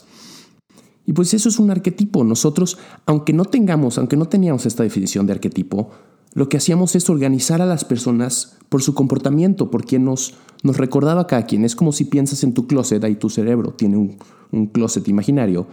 Y 1.05 1.13
pues 1.13 1.33
eso 1.33 1.49
es 1.49 1.59
un 1.59 1.69
arquetipo. 1.71 2.23
Nosotros, 2.23 2.77
aunque 3.05 3.33
no 3.33 3.45
tengamos, 3.45 3.97
aunque 3.97 4.15
no 4.15 4.27
teníamos 4.27 4.65
esta 4.65 4.83
definición 4.83 5.25
de 5.25 5.33
arquetipo, 5.33 5.91
lo 6.33 6.49
que 6.49 6.57
hacíamos 6.57 6.95
es 6.95 7.09
organizar 7.09 7.61
a 7.61 7.65
las 7.65 7.85
personas 7.85 8.57
por 8.69 8.81
su 8.81 8.93
comportamiento, 8.93 9.69
por 9.69 9.85
quien 9.85 10.05
nos, 10.05 10.35
nos 10.63 10.77
recordaba 10.77 11.27
cada 11.27 11.45
quien. 11.45 11.63
Es 11.65 11.75
como 11.75 11.91
si 11.91 12.05
piensas 12.05 12.43
en 12.43 12.53
tu 12.53 12.65
closet, 12.67 13.03
ahí 13.03 13.15
tu 13.15 13.29
cerebro 13.29 13.73
tiene 13.73 13.97
un, 13.97 14.17
un 14.51 14.67
closet 14.67 15.07
imaginario. 15.07 15.67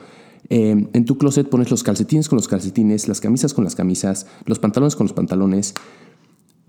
Eh, 0.49 0.89
en 0.93 1.05
tu 1.05 1.17
closet 1.17 1.49
pones 1.49 1.71
los 1.71 1.83
calcetines 1.83 2.29
con 2.29 2.37
los 2.37 2.49
calcetines, 2.49 3.09
las 3.09 3.21
camisas 3.21 3.55
con 3.55 3.65
las 3.65 3.75
camisas, 3.75 4.27
los 4.47 4.59
pantalones 4.59 4.97
con 4.97 5.07
los 5.07 5.15
pantalones. 5.15 5.75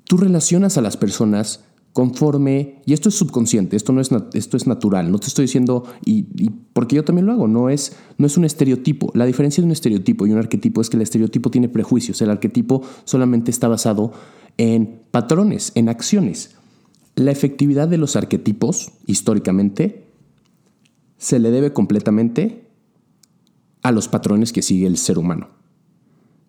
Tú 0.06 0.18
relacionas 0.18 0.78
a 0.78 0.82
las 0.82 0.98
personas 0.98 1.66
conforme, 1.94 2.82
y 2.86 2.94
esto 2.94 3.10
es 3.10 3.16
subconsciente, 3.16 3.76
esto, 3.76 3.92
no 3.92 4.00
es, 4.00 4.10
esto 4.34 4.56
es 4.56 4.66
natural, 4.66 5.12
no 5.12 5.20
te 5.20 5.28
estoy 5.28 5.46
diciendo, 5.46 5.84
y, 6.06 6.24
porque 6.74 6.96
yo 6.96 7.04
también 7.04 7.26
lo 7.26 7.34
hago, 7.34 7.48
no 7.48 7.70
es, 7.70 7.98
no 8.18 8.28
es 8.28 8.38
un 8.38 8.46
estereotipo. 8.46 9.12
La 9.14 9.26
diferencia 9.26 9.62
de 9.62 9.66
un 9.66 9.72
estereotipo 9.72 10.26
y 10.26 10.32
un 10.32 10.38
arquetipo 10.38 10.82
es 10.82 10.90
que 10.90 10.98
el 10.98 11.04
estereotipo 11.04 11.52
tiene 11.52 11.68
prejuicios, 11.68 12.22
el 12.22 12.30
arquetipo 12.30 12.82
solamente 13.04 13.52
está 13.52 13.68
basado 13.68 14.14
en 14.58 15.02
patrones, 15.12 15.72
en 15.76 15.90
acciones. 15.90 16.52
La 17.16 17.32
efectividad 17.32 17.90
de 17.90 17.98
los 17.98 18.16
arquetipos, 18.16 18.92
históricamente, 19.06 20.08
se 21.18 21.40
le 21.40 21.52
debe 21.52 21.74
completamente 21.74 22.68
a 23.84 23.92
los 23.92 24.08
patrones 24.08 24.54
que 24.54 24.62
sigue 24.62 24.88
el 24.88 24.98
ser 24.98 25.18
humano. 25.18 25.50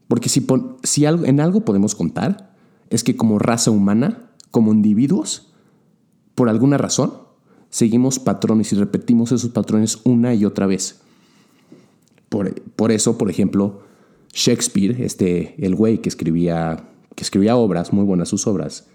Porque 0.07 0.29
si, 0.29 0.47
si 0.83 1.05
en 1.05 1.41
algo 1.41 1.65
podemos 1.65 1.95
contar, 1.95 2.55
es 2.91 3.03
que 3.03 3.17
como 3.17 3.39
raza 3.39 3.71
humana, 3.71 4.32
como 4.53 4.73
individuos, 4.73 5.53
por 6.37 6.49
alguna 6.49 6.79
razón, 6.79 7.15
seguimos 7.71 8.21
patrones 8.21 8.73
y 8.73 8.77
repetimos 8.77 9.33
esos 9.33 9.51
patrones 9.51 9.99
una 10.05 10.35
y 10.35 10.45
otra 10.45 10.67
vez. 10.67 11.01
Por, 12.29 12.93
eso, 12.93 13.19
por 13.19 13.29
ejemplo, 13.29 13.83
Shakespeare, 14.33 15.03
este, 15.03 15.55
el 15.59 15.75
güey 15.75 15.99
que 15.99 16.09
escribía, 16.09 16.89
que 17.15 17.25
escribía 17.25 17.57
obras, 17.57 17.93
muy 17.93 18.05
buenas 18.05 18.29
sus 18.29 18.47
obras, 18.47 18.89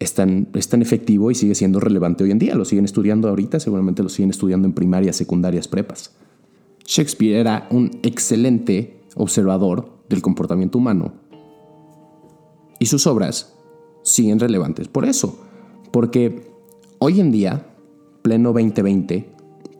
es 0.00 0.14
es 0.54 0.68
tan 0.68 0.82
efectivo 0.82 1.30
y 1.30 1.34
sigue 1.34 1.54
siendo 1.54 1.80
relevante 1.80 2.24
hoy 2.24 2.30
en 2.30 2.38
día. 2.38 2.54
Lo 2.54 2.64
siguen 2.64 2.84
estudiando 2.84 3.28
ahorita, 3.28 3.60
seguramente 3.60 4.02
lo 4.02 4.08
siguen 4.08 4.30
estudiando 4.30 4.66
en 4.66 4.74
primarias, 4.74 5.16
secundarias, 5.16 5.68
prepas. 5.68 6.14
Shakespeare 6.86 7.36
era 7.36 7.68
un 7.70 7.90
excelente 8.02 9.00
observador 9.14 9.88
del 10.08 10.20
comportamiento 10.20 10.76
humano 10.76 11.14
y 12.78 12.86
sus 12.86 13.06
obras 13.06 13.54
siguen 14.04 14.38
relevantes 14.38 14.86
por 14.86 15.04
eso. 15.04 15.40
Porque 15.90 16.46
hoy 17.00 17.18
en 17.20 17.32
día, 17.32 17.66
pleno 18.22 18.52
2020, 18.52 19.28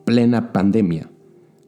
plena 0.04 0.52
pandemia, 0.52 1.10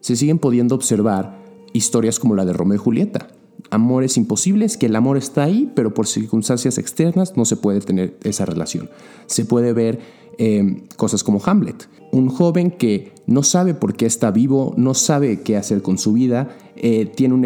se 0.00 0.16
siguen 0.16 0.38
pudiendo 0.38 0.74
observar 0.74 1.38
historias 1.72 2.18
como 2.18 2.34
la 2.34 2.44
de 2.44 2.52
Romeo 2.52 2.76
y 2.76 2.78
Julieta, 2.78 3.28
amores 3.70 4.16
imposibles, 4.16 4.76
que 4.76 4.86
el 4.86 4.96
amor 4.96 5.16
está 5.16 5.44
ahí, 5.44 5.70
pero 5.74 5.94
por 5.94 6.06
circunstancias 6.06 6.78
externas 6.78 7.36
no 7.36 7.44
se 7.44 7.56
puede 7.56 7.80
tener 7.80 8.16
esa 8.22 8.46
relación. 8.46 8.90
Se 9.26 9.44
puede 9.44 9.72
ver 9.72 10.00
eh, 10.38 10.84
cosas 10.96 11.24
como 11.24 11.40
Hamlet, 11.44 11.88
un 12.12 12.28
joven 12.28 12.70
que 12.70 13.12
no 13.26 13.42
sabe 13.42 13.74
por 13.74 13.94
qué 13.94 14.06
está 14.06 14.30
vivo, 14.30 14.74
no 14.76 14.94
sabe 14.94 15.40
qué 15.40 15.56
hacer 15.56 15.82
con 15.82 15.98
su 15.98 16.12
vida, 16.12 16.56
eh, 16.76 17.06
tiene 17.06 17.34
un 17.34 17.44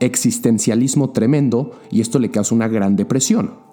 existencialismo 0.00 1.10
tremendo 1.10 1.72
y 1.90 2.00
esto 2.00 2.18
le 2.18 2.30
causa 2.30 2.54
una 2.54 2.68
gran 2.68 2.96
depresión. 2.96 3.65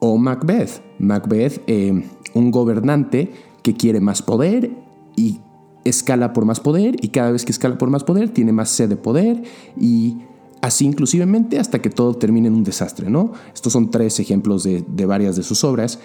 O 0.00 0.16
Macbeth, 0.16 0.82
Macbeth, 0.98 1.62
eh, 1.66 2.04
un 2.34 2.50
gobernante 2.50 3.32
que 3.62 3.74
quiere 3.74 4.00
más 4.00 4.22
poder 4.22 4.70
y 5.16 5.40
escala 5.84 6.32
por 6.32 6.44
más 6.44 6.60
poder 6.60 6.96
y 7.02 7.08
cada 7.08 7.30
vez 7.32 7.44
que 7.44 7.52
escala 7.52 7.78
por 7.78 7.90
más 7.90 8.04
poder 8.04 8.28
tiene 8.28 8.52
más 8.52 8.70
sed 8.70 8.88
de 8.88 8.96
poder 8.96 9.42
y 9.80 10.18
así 10.60 10.86
inclusivamente 10.86 11.58
hasta 11.58 11.80
que 11.80 11.90
todo 11.90 12.14
termine 12.14 12.48
en 12.48 12.54
un 12.54 12.64
desastre, 12.64 13.10
¿no? 13.10 13.32
Estos 13.54 13.72
son 13.72 13.90
tres 13.90 14.20
ejemplos 14.20 14.64
de, 14.64 14.84
de 14.86 15.06
varias 15.06 15.36
de 15.36 15.42
sus 15.42 15.64
obras 15.64 15.98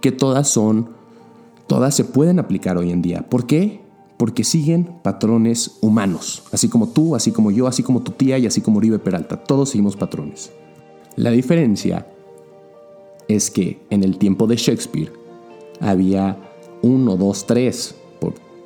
que 0.00 0.12
todas 0.12 0.48
son, 0.48 0.90
todas 1.66 1.94
se 1.94 2.04
pueden 2.04 2.38
aplicar 2.38 2.76
hoy 2.76 2.90
en 2.90 3.02
día. 3.02 3.28
¿Por 3.28 3.46
qué? 3.46 3.80
Porque 4.16 4.44
siguen 4.44 5.00
patrones 5.02 5.78
humanos, 5.80 6.44
así 6.52 6.68
como 6.68 6.88
tú, 6.88 7.16
así 7.16 7.32
como 7.32 7.50
yo, 7.50 7.66
así 7.66 7.82
como 7.82 8.02
tu 8.02 8.12
tía 8.12 8.38
y 8.38 8.46
así 8.46 8.60
como 8.60 8.78
Oribe 8.78 8.98
Peralta, 8.98 9.42
todos 9.42 9.70
seguimos 9.70 9.96
patrones. 9.96 10.52
La 11.16 11.30
diferencia 11.30 12.06
es 13.34 13.50
que 13.50 13.80
en 13.90 14.04
el 14.04 14.18
tiempo 14.18 14.46
de 14.46 14.56
Shakespeare 14.56 15.12
había 15.80 16.36
uno, 16.82 17.16
dos, 17.16 17.46
tres, 17.46 17.94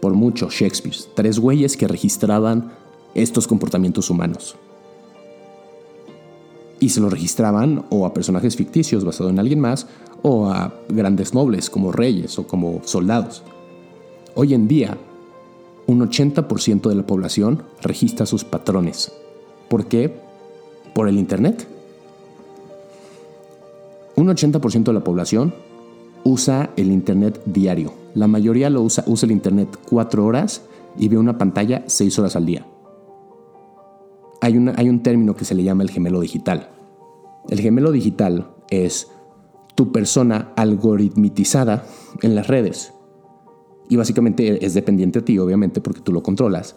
por, 0.00 0.14
mucho 0.14 0.48
Shakespeare, 0.50 0.96
tres 1.14 1.38
güeyes 1.38 1.76
que 1.76 1.88
registraban 1.88 2.72
estos 3.14 3.48
comportamientos 3.48 4.08
humanos 4.08 4.56
y 6.78 6.90
se 6.90 7.00
lo 7.00 7.08
registraban 7.08 7.84
o 7.90 8.06
a 8.06 8.14
personajes 8.14 8.54
ficticios 8.54 9.04
basados 9.04 9.32
en 9.32 9.38
alguien 9.38 9.58
más 9.58 9.86
o 10.22 10.48
a 10.48 10.74
grandes 10.88 11.34
nobles 11.34 11.70
como 11.70 11.90
reyes 11.90 12.38
o 12.38 12.46
como 12.46 12.82
soldados. 12.84 13.42
Hoy 14.34 14.54
en 14.54 14.68
día, 14.68 14.96
un 15.86 16.00
80% 16.08 16.88
de 16.88 16.94
la 16.94 17.06
población 17.06 17.62
registra 17.82 18.26
sus 18.26 18.44
patrones. 18.44 19.12
¿Por 19.68 19.86
qué? 19.86 20.14
Por 20.94 21.08
el 21.08 21.18
Internet. 21.18 21.66
Un 24.16 24.28
80% 24.28 24.84
de 24.84 24.92
la 24.92 25.04
población 25.04 25.54
usa 26.24 26.70
el 26.76 26.90
Internet 26.90 27.40
diario. 27.44 27.92
La 28.14 28.26
mayoría 28.26 28.70
lo 28.70 28.82
usa, 28.82 29.04
usa 29.06 29.26
el 29.26 29.32
Internet 29.32 29.78
cuatro 29.88 30.24
horas 30.24 30.62
y 30.98 31.08
ve 31.08 31.18
una 31.18 31.38
pantalla 31.38 31.84
seis 31.86 32.18
horas 32.18 32.34
al 32.34 32.46
día 32.46 32.66
hay, 34.76 34.88
un 34.88 35.02
término 35.02 35.34
que 35.34 35.44
se 35.44 35.54
le 35.54 35.62
llama 35.62 35.82
el 35.82 35.90
gemelo 35.90 36.20
digital. 36.20 36.70
El 37.48 37.60
gemelo 37.60 37.92
digital 37.92 38.48
es 38.70 39.08
tu 39.74 39.92
persona 39.92 40.52
algoritmitizada 40.56 41.84
en 42.22 42.34
las 42.34 42.46
redes. 42.46 42.92
Y 43.88 43.96
básicamente 43.96 44.64
es 44.64 44.74
dependiente 44.74 45.20
de 45.20 45.24
ti, 45.24 45.38
obviamente, 45.38 45.80
porque 45.80 46.00
tú 46.00 46.12
lo 46.12 46.22
controlas. 46.22 46.76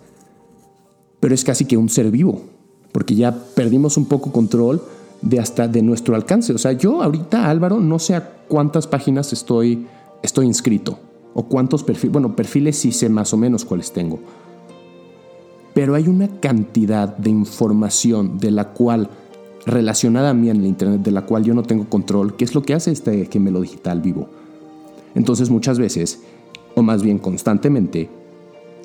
Pero 1.20 1.34
es 1.34 1.44
casi 1.44 1.66
que 1.66 1.78
un 1.78 1.90
ser 1.90 2.12
vivo, 2.12 2.42
porque 2.92 3.16
ya 3.16 3.36
perdimos 3.56 3.98
un 3.98 4.06
poco 4.06 4.32
control 4.32 4.82
de 5.22 5.40
hasta 5.40 5.68
de 5.68 5.82
nuestro 5.82 6.16
alcance. 6.16 6.54
O 6.54 6.58
sea, 6.58 6.74
yo 6.74 7.02
ahorita, 7.02 7.50
Álvaro, 7.50 7.80
no 7.80 8.00
sé 8.00 8.16
a 8.16 8.30
cuántas 8.48 8.88
páginas 8.88 9.34
estoy, 9.34 9.86
estoy 10.24 10.46
inscrito, 10.46 11.00
o 11.34 11.44
cuántos 11.44 11.84
perfiles, 11.84 12.14
bueno, 12.14 12.36
perfiles 12.36 12.78
sí 12.78 12.92
sé 12.92 13.10
más 13.10 13.34
o 13.34 13.38
menos 13.38 13.66
cuáles 13.66 13.92
tengo 13.92 14.20
pero 15.80 15.96
hay 15.96 16.10
una 16.10 16.28
cantidad 16.42 17.16
de 17.16 17.30
información 17.30 18.38
de 18.38 18.52
la 18.52 18.74
cual, 18.74 19.10
relacionada 19.66 20.32
a 20.32 20.34
mí 20.34 20.50
en 20.50 20.58
el 20.58 20.66
Internet, 20.66 21.02
de 21.04 21.12
la 21.12 21.26
cual 21.26 21.46
yo 21.46 21.54
no 21.54 21.64
tengo 21.64 21.86
control, 21.86 22.36
que 22.36 22.44
es 22.44 22.54
lo 22.54 22.64
que 22.64 22.74
hace 22.74 22.92
este 22.92 23.30
gemelo 23.32 23.62
digital 23.62 24.02
vivo. 24.02 24.28
Entonces 25.16 25.50
muchas 25.50 25.80
veces, 25.80 26.22
o 26.76 26.82
más 26.82 27.02
bien 27.02 27.18
constantemente, 27.18 28.10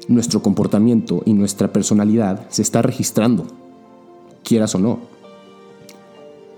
nuestro 0.06 0.40
comportamiento 0.40 1.22
y 1.24 1.32
nuestra 1.32 1.72
personalidad 1.72 2.46
se 2.50 2.62
está 2.62 2.80
registrando, 2.80 3.46
quieras 4.44 4.74
o 4.76 4.78
no. 4.78 4.98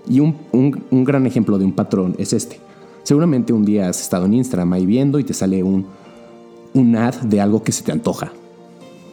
Y 0.09 0.19
un, 0.19 0.35
un, 0.51 1.03
gran 1.03 1.25
ejemplo 1.25 1.57
de 1.57 1.65
un 1.65 1.73
patrón 1.73 2.15
es 2.17 2.33
este. 2.33 2.59
Seguramente 3.03 3.53
un 3.53 3.65
día 3.65 3.89
has 3.89 4.01
estado 4.01 4.25
en 4.25 4.33
Instagram 4.33 4.73
ahí 4.73 4.85
viendo 4.85 5.19
y 5.19 5.23
te 5.23 5.33
sale 5.33 5.63
un, 5.63 5.85
un 6.73 6.95
ad 6.95 7.15
de 7.15 7.41
algo 7.41 7.63
que 7.63 7.71
se 7.71 7.83
te 7.83 7.91
antoja 7.91 8.31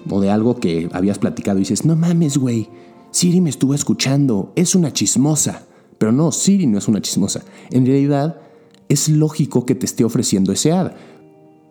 o 0.09 0.21
de 0.21 0.31
algo 0.31 0.57
que 0.57 0.89
habías 0.93 1.19
platicado 1.19 1.59
y 1.59 1.61
dices, 1.61 1.85
no 1.85 1.97
mames, 1.97 2.37
güey, 2.37 2.69
Siri 3.11 3.41
me 3.41 3.51
estuvo 3.51 3.75
escuchando, 3.75 4.53
es 4.57 4.75
una 4.75 4.93
chismosa. 4.93 5.67
Pero 5.99 6.13
no, 6.13 6.33
Siri 6.33 6.67
no 6.67 6.79
es 6.79 6.89
una 6.89 7.01
chismosa. 7.01 7.43
En 7.71 7.87
realidad, 7.87 8.41
es 8.89 9.09
lógico 9.09 9.65
que 9.65 9.75
te 9.75 9.87
esté 9.87 10.05
ofreciendo 10.05 10.53
ese 10.53 10.73
ad. 10.73 10.93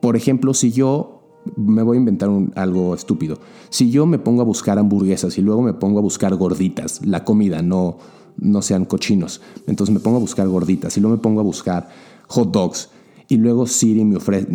Por 0.01 0.15
ejemplo, 0.15 0.53
si 0.53 0.72
yo 0.72 1.24
me 1.56 1.84
voy 1.84 1.98
a 1.98 2.00
inventar 2.00 2.30
algo 2.56 2.96
estúpido. 2.96 3.38
Si 3.70 3.89
yo 3.89 4.06
me 4.06 4.20
pongo 4.20 4.42
a 4.42 4.46
buscar 4.46 4.80
hamburguesas 4.80 5.38
y 5.38 5.42
luego 5.42 5.62
me 5.62 5.74
pongo 5.74 6.00
a 6.00 6.01
buscar 6.01 6.36
gorditas, 6.36 7.06
la 7.06 7.24
comida, 7.24 7.62
no, 7.62 7.98
no 8.38 8.62
sean 8.62 8.86
cochinos. 8.86 9.42
Entonces 9.68 9.94
me 9.94 10.00
pongo 10.00 10.18
a 10.18 10.22
buscar 10.22 10.48
gorditas 10.48 10.98
y 10.98 11.02
luego 11.02 11.18
me 11.18 11.22
pongo 11.22 11.40
a 11.40 11.44
buscar 11.44 11.90
hot 12.28 12.52
dogs 12.52 12.90
y 13.28 13.38
luego 13.38 13.68
Siri 13.68 14.04
me 14.06 14.18
ofrece, 14.18 14.48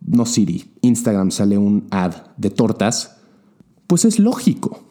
no 0.00 0.26
Siri, 0.26 0.72
Instagram 0.82 1.30
sale 1.30 1.58
un 1.58 1.86
ad 1.90 2.14
de 2.36 2.50
tortas 2.50 3.18
pues 3.88 4.04
es 4.04 4.20
lógico. 4.20 4.84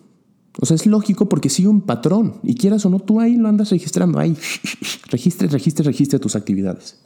O 0.60 0.66
sea, 0.66 0.76
es 0.76 0.88
lógico 0.88 1.30
porque 1.30 1.50
sigue 1.50 1.70
un 1.70 1.82
patrón. 1.82 2.40
Y 2.44 2.56
quieras 2.56 2.86
o 2.86 2.90
no, 2.90 3.00
tú 3.00 3.22
ahí 3.22 3.38
lo 3.38 3.48
andas 3.48 3.70
registrando. 3.70 4.20
Ahí, 4.20 4.36
registre, 5.10 5.48
registre, 5.48 5.86
registre 5.86 6.20
tus 6.20 6.36
actividades. 6.36 6.98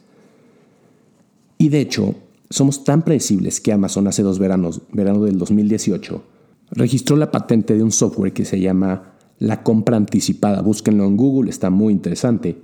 Y 1.58 1.68
de 1.68 1.80
hecho, 1.80 2.14
somos 2.50 2.82
tan 2.82 3.02
predecibles 3.02 3.60
que 3.60 3.72
Amazon 3.72 4.08
hace 4.08 4.22
dos 4.22 4.38
veranos, 4.38 4.80
verano 4.90 5.22
del 5.22 5.38
2018, 5.38 6.24
registró 6.72 7.16
la 7.16 7.30
patente 7.30 7.76
de 7.76 7.82
un 7.82 7.92
software 7.92 8.32
que 8.32 8.46
se 8.46 8.58
llama 8.58 9.11
la 9.42 9.64
compra 9.64 9.96
anticipada. 9.96 10.62
Búsquenlo 10.62 11.04
en 11.04 11.16
Google, 11.16 11.50
está 11.50 11.68
muy 11.68 11.92
interesante. 11.92 12.62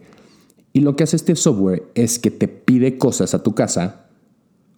Y 0.73 0.81
lo 0.81 0.95
que 0.95 1.03
hace 1.03 1.17
este 1.17 1.35
software 1.35 1.91
es 1.97 2.21
que 2.21 2.31
te 2.31 2.47
pide 2.47 2.99
cosas 2.99 3.35
a 3.35 3.43
tu 3.43 3.53
casa 3.53 4.07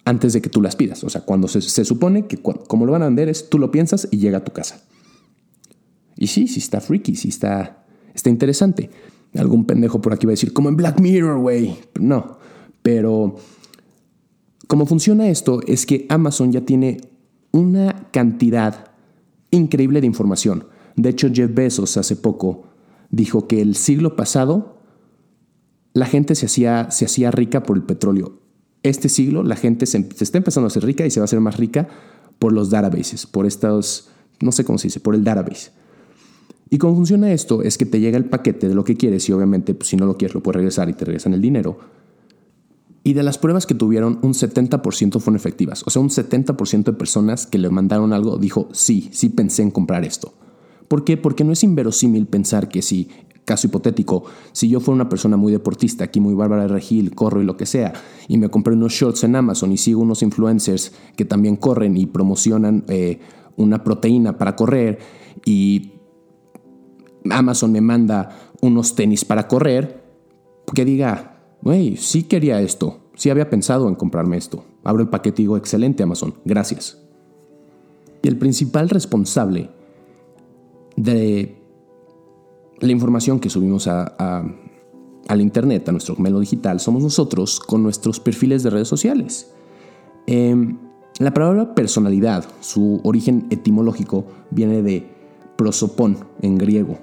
antes 0.03 0.33
de 0.33 0.41
que 0.41 0.49
tú 0.49 0.63
las 0.63 0.75
pidas. 0.75 1.03
O 1.03 1.09
sea, 1.11 1.21
cuando 1.21 1.47
se, 1.47 1.61
supone 1.85 2.25
que 2.25 2.37
como 2.41 2.87
lo 2.87 2.91
van 2.91 3.03
a 3.03 3.05
vender 3.05 3.29
es 3.29 3.49
tú 3.49 3.59
lo 3.59 3.69
piensas 3.69 4.07
y 4.09 4.17
llega 4.17 4.39
a 4.39 4.43
tu 4.43 4.51
casa. 4.51 4.81
Y 6.17 6.27
sí, 6.27 6.47
sí 6.47 6.59
está 6.59 6.81
freaky, 6.81 7.15
sí 7.15 7.29
está, 7.29 7.85
está 8.15 8.31
interesante. 8.31 8.89
Algún 9.35 9.65
pendejo 9.65 10.01
por 10.01 10.13
aquí 10.13 10.25
va 10.25 10.31
a 10.31 10.33
decir, 10.33 10.53
como 10.53 10.69
en 10.69 10.77
Black 10.77 10.99
Mirror, 10.99 11.39
güey. 11.39 11.75
No, 11.99 12.39
pero 12.81 13.35
cómo 14.65 14.87
funciona 14.87 15.29
esto 15.29 15.61
es 15.67 15.85
que 15.85 16.07
Amazon 16.09 16.51
ya 16.51 16.61
tiene 16.61 16.99
una 17.51 18.07
cantidad 18.11 18.91
increíble 19.51 20.01
de 20.01 20.07
información. 20.07 20.70
De 20.95 21.09
hecho, 21.09 21.29
Jeff 21.31 21.53
Bezos 21.53 21.97
hace 21.97 22.15
poco 22.15 22.63
dijo 23.09 23.47
que 23.47 23.61
el 23.61 23.75
siglo 23.75 24.15
pasado 24.15 24.77
la 25.93 26.05
gente 26.05 26.35
se 26.35 26.45
hacía, 26.45 26.91
se 26.91 27.05
hacía 27.05 27.31
rica 27.31 27.63
por 27.63 27.77
el 27.77 27.83
petróleo 27.83 28.41
este 28.83 29.09
siglo 29.09 29.43
la 29.43 29.55
gente 29.55 29.85
se, 29.85 30.09
está 30.19 30.37
empezando 30.37 30.65
a 30.65 30.69
hacer 30.69 30.83
rica 30.83 31.05
y 31.05 31.11
se 31.11 31.19
va 31.19 31.23
a 31.23 31.25
hacer 31.25 31.39
más 31.39 31.57
rica 31.57 31.87
por 32.39 32.53
los 32.53 32.69
databases, 32.69 33.27
por 33.27 33.45
estos, 33.45 34.09
no 34.39 34.51
sé 34.51 34.63
cómo 34.63 34.79
se 34.79 34.87
dice, 34.87 34.99
por 34.99 35.13
el 35.13 35.23
database. 35.23 35.71
Y 36.69 36.77
cómo 36.77 36.95
funciona 36.95 37.31
esto 37.31 37.61
es 37.61 37.77
que 37.77 37.85
te 37.85 37.99
llega 37.99 38.17
el 38.17 38.25
paquete 38.25 38.67
de 38.67 38.73
lo 38.73 38.83
que 38.83 38.95
quieres 38.95 39.27
y 39.29 39.33
obviamente 39.33 39.73
pues, 39.73 39.89
si 39.89 39.97
no 39.97 40.05
lo 40.05 40.17
quieres 40.17 40.33
lo 40.33 40.41
puedes 40.41 40.55
regresar 40.55 40.89
y 40.89 40.93
te 40.93 41.05
regresan 41.05 41.33
el 41.33 41.41
dinero. 41.41 41.77
Y 43.03 43.13
de 43.13 43.23
las 43.23 43.37
pruebas 43.37 43.65
que 43.65 43.75
tuvieron, 43.75 44.19
un 44.21 44.33
70% 44.33 45.19
fueron 45.19 45.35
efectivas. 45.35 45.83
O 45.85 45.89
sea, 45.89 46.01
un 46.01 46.09
70% 46.09 46.83
de 46.83 46.93
personas 46.93 47.47
que 47.47 47.57
le 47.57 47.69
mandaron 47.69 48.13
algo 48.13 48.37
dijo, 48.37 48.69
sí, 48.73 49.09
sí 49.11 49.29
pensé 49.29 49.63
en 49.63 49.71
comprar 49.71 50.05
esto. 50.05 50.33
¿Por 50.91 51.05
qué? 51.05 51.15
Porque 51.15 51.45
no 51.45 51.53
es 51.53 51.63
inverosímil 51.63 52.27
pensar 52.27 52.67
que 52.67 52.81
si 52.81 53.07
caso 53.45 53.67
hipotético, 53.67 54.25
si 54.51 54.67
yo 54.67 54.81
fuera 54.81 54.95
una 54.95 55.07
persona 55.07 55.37
muy 55.37 55.53
deportista, 55.53 56.03
aquí 56.03 56.19
muy 56.19 56.33
Bárbara 56.33 56.63
de 56.63 56.67
Regil, 56.67 57.15
corro 57.15 57.41
y 57.41 57.45
lo 57.45 57.55
que 57.55 57.65
sea, 57.65 57.93
y 58.27 58.37
me 58.37 58.49
compré 58.49 58.73
unos 58.73 58.91
shorts 58.91 59.23
en 59.23 59.37
Amazon 59.37 59.71
y 59.71 59.77
sigo 59.77 60.01
unos 60.01 60.21
influencers 60.21 60.91
que 61.15 61.23
también 61.23 61.55
corren 61.55 61.95
y 61.95 62.07
promocionan 62.07 62.83
eh, 62.89 63.21
una 63.55 63.85
proteína 63.85 64.37
para 64.37 64.57
correr 64.57 64.99
y 65.45 65.93
Amazon 67.29 67.71
me 67.71 67.79
manda 67.79 68.51
unos 68.59 68.93
tenis 68.93 69.23
para 69.23 69.47
correr, 69.47 70.03
que 70.75 70.83
diga, 70.83 71.39
güey, 71.61 71.95
sí 71.95 72.23
quería 72.23 72.59
esto, 72.59 72.99
sí 73.15 73.29
había 73.29 73.49
pensado 73.49 73.87
en 73.87 73.95
comprarme 73.95 74.35
esto. 74.35 74.65
Abro 74.83 75.03
el 75.03 75.07
paquete 75.07 75.41
y 75.41 75.45
digo, 75.45 75.55
excelente 75.55 76.03
Amazon, 76.03 76.33
gracias. 76.43 77.01
Y 78.21 78.27
el 78.27 78.37
principal 78.37 78.89
responsable 78.89 79.69
de 80.95 81.57
la 82.79 82.91
información 82.91 83.39
que 83.39 83.49
subimos 83.49 83.87
al 83.87 85.41
Internet, 85.41 85.87
a 85.87 85.91
nuestro 85.91 86.15
melo 86.15 86.39
digital, 86.39 86.79
somos 86.79 87.03
nosotros 87.03 87.59
con 87.59 87.83
nuestros 87.83 88.19
perfiles 88.19 88.63
de 88.63 88.69
redes 88.71 88.87
sociales. 88.87 89.51
Em, 90.27 90.77
la 91.19 91.33
palabra 91.33 91.75
personalidad, 91.75 92.45
su 92.59 92.99
origen 93.03 93.47
etimológico, 93.49 94.25
viene 94.49 94.81
de 94.81 95.07
prosopón 95.57 96.17
en 96.41 96.57
griego, 96.57 96.97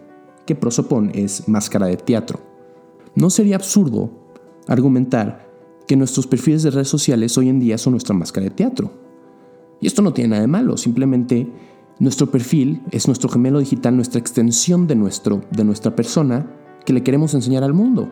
que 0.46 0.54
prosopón 0.54 1.12
es 1.14 1.48
máscara 1.48 1.86
de 1.86 1.96
teatro. 1.96 2.40
¿No 3.14 3.30
sería 3.30 3.56
absurdo 3.56 4.10
argumentar 4.66 5.48
que 5.86 5.96
nuestros 5.96 6.26
perfiles 6.26 6.62
de 6.62 6.70
redes 6.70 6.88
sociales 6.88 7.38
hoy 7.38 7.48
en 7.48 7.60
día 7.60 7.78
son 7.78 7.92
nuestra 7.92 8.14
máscara 8.14 8.44
de 8.44 8.50
teatro? 8.50 8.90
Y 9.80 9.86
esto 9.86 10.02
no 10.02 10.12
tiene 10.12 10.30
nada 10.30 10.42
de 10.42 10.48
malo, 10.48 10.76
simplemente 10.76 11.46
nuestro 11.98 12.30
perfil 12.30 12.82
es 12.90 13.06
nuestro 13.06 13.28
gemelo 13.28 13.58
digital, 13.58 13.96
nuestra 13.96 14.20
extensión 14.20 14.86
de, 14.86 14.94
nuestro, 14.94 15.42
de 15.50 15.64
nuestra 15.64 15.96
persona 15.96 16.50
que 16.84 16.92
le 16.92 17.02
queremos 17.02 17.34
enseñar 17.34 17.64
al 17.64 17.74
mundo. 17.74 18.10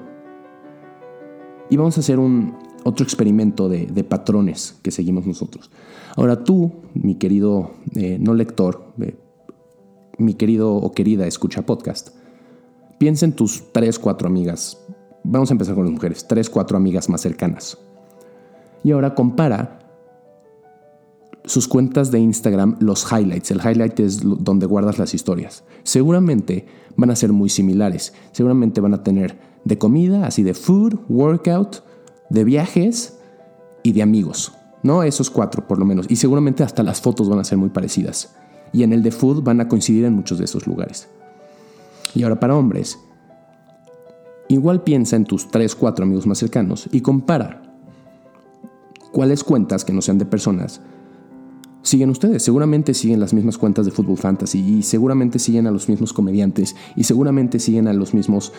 Y 1.70 1.76
vamos 1.76 1.96
a 1.96 2.00
hacer 2.00 2.18
un, 2.18 2.54
otro 2.86 3.04
experimento 3.04 3.68
de, 3.68 4.04
patrones 4.04 4.78
que 4.82 4.92
seguimos 4.92 5.26
nosotros. 5.26 5.70
Ahora 6.14 6.44
tú, 6.44 6.72
mi 6.94 7.16
querido 7.16 7.72
eh, 7.96 8.16
no 8.20 8.32
lector, 8.32 8.92
eh, 9.00 9.16
mi 10.18 10.34
querido 10.34 10.74
o 10.74 10.92
querida 10.92 11.26
escucha 11.26 11.66
podcast, 11.66 12.10
piensa 12.98 13.26
en 13.26 13.32
tus 13.32 13.72
tres, 13.72 13.98
cuatro 13.98 14.28
amigas. 14.28 14.78
Vamos 15.24 15.50
a 15.50 15.54
empezar 15.54 15.74
con 15.74 15.84
las 15.84 15.92
mujeres, 15.92 16.26
tres, 16.28 16.48
cuatro 16.48 16.76
amigas 16.76 17.08
más 17.08 17.20
cercanas. 17.20 17.76
Y 18.84 18.92
ahora 18.92 19.16
compara 19.16 19.80
sus 21.46 21.68
cuentas 21.68 22.10
de 22.10 22.18
Instagram, 22.18 22.76
los 22.80 23.10
highlights. 23.10 23.50
El 23.52 23.60
highlight 23.60 23.98
es 24.00 24.20
donde 24.22 24.66
guardas 24.66 24.98
las 24.98 25.14
historias. 25.14 25.64
Seguramente 25.84 26.66
van 26.96 27.10
a 27.10 27.16
ser 27.16 27.32
muy 27.32 27.48
similares. 27.48 28.12
Seguramente 28.32 28.80
van 28.80 28.94
a 28.94 29.02
tener 29.02 29.38
de 29.64 29.78
comida, 29.78 30.26
así 30.26 30.42
de 30.42 30.54
food, 30.54 30.98
workout, 31.08 31.84
de 32.30 32.44
viajes 32.44 33.18
y 33.82 33.92
de 33.92 34.02
amigos. 34.02 34.52
¿No? 34.82 35.02
Esos 35.02 35.30
cuatro 35.30 35.66
por 35.66 35.78
lo 35.78 35.84
menos. 35.84 36.06
Y 36.08 36.16
seguramente 36.16 36.62
hasta 36.62 36.82
las 36.82 37.00
fotos 37.00 37.28
van 37.28 37.38
a 37.38 37.44
ser 37.44 37.58
muy 37.58 37.70
parecidas. 37.70 38.34
Y 38.72 38.82
en 38.82 38.92
el 38.92 39.02
de 39.02 39.12
food 39.12 39.42
van 39.42 39.60
a 39.60 39.68
coincidir 39.68 40.04
en 40.04 40.14
muchos 40.14 40.38
de 40.38 40.44
esos 40.44 40.66
lugares. 40.66 41.08
Y 42.14 42.24
ahora 42.24 42.40
para 42.40 42.56
hombres, 42.56 42.98
igual 44.48 44.82
piensa 44.82 45.16
en 45.16 45.24
tus 45.24 45.48
tres, 45.48 45.74
cuatro 45.74 46.04
amigos 46.04 46.26
más 46.26 46.38
cercanos 46.38 46.88
y 46.90 47.00
compara 47.00 47.62
cuáles 49.12 49.44
cuentas 49.44 49.84
que 49.84 49.92
no 49.92 50.02
sean 50.02 50.18
de 50.18 50.26
personas 50.26 50.80
siguen 51.86 52.10
ustedes. 52.10 52.42
Seguramente 52.42 52.94
siguen 52.94 53.20
las 53.20 53.32
mismas 53.32 53.58
cuentas 53.58 53.86
de 53.86 53.92
Football 53.92 54.18
Fantasy 54.18 54.58
y 54.58 54.82
seguramente 54.82 55.38
siguen 55.38 55.66
a 55.66 55.70
los 55.70 55.88
mismos 55.88 56.12
comediantes 56.12 56.74
y 56.96 57.04
seguramente 57.04 57.60
siguen 57.60 57.86
a 57.86 57.92
los 57.92 58.12
mismos 58.12 58.52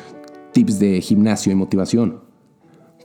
tips 0.53 0.79
de 0.79 1.01
gimnasio 1.01 1.51
y 1.51 1.55
motivación. 1.55 2.22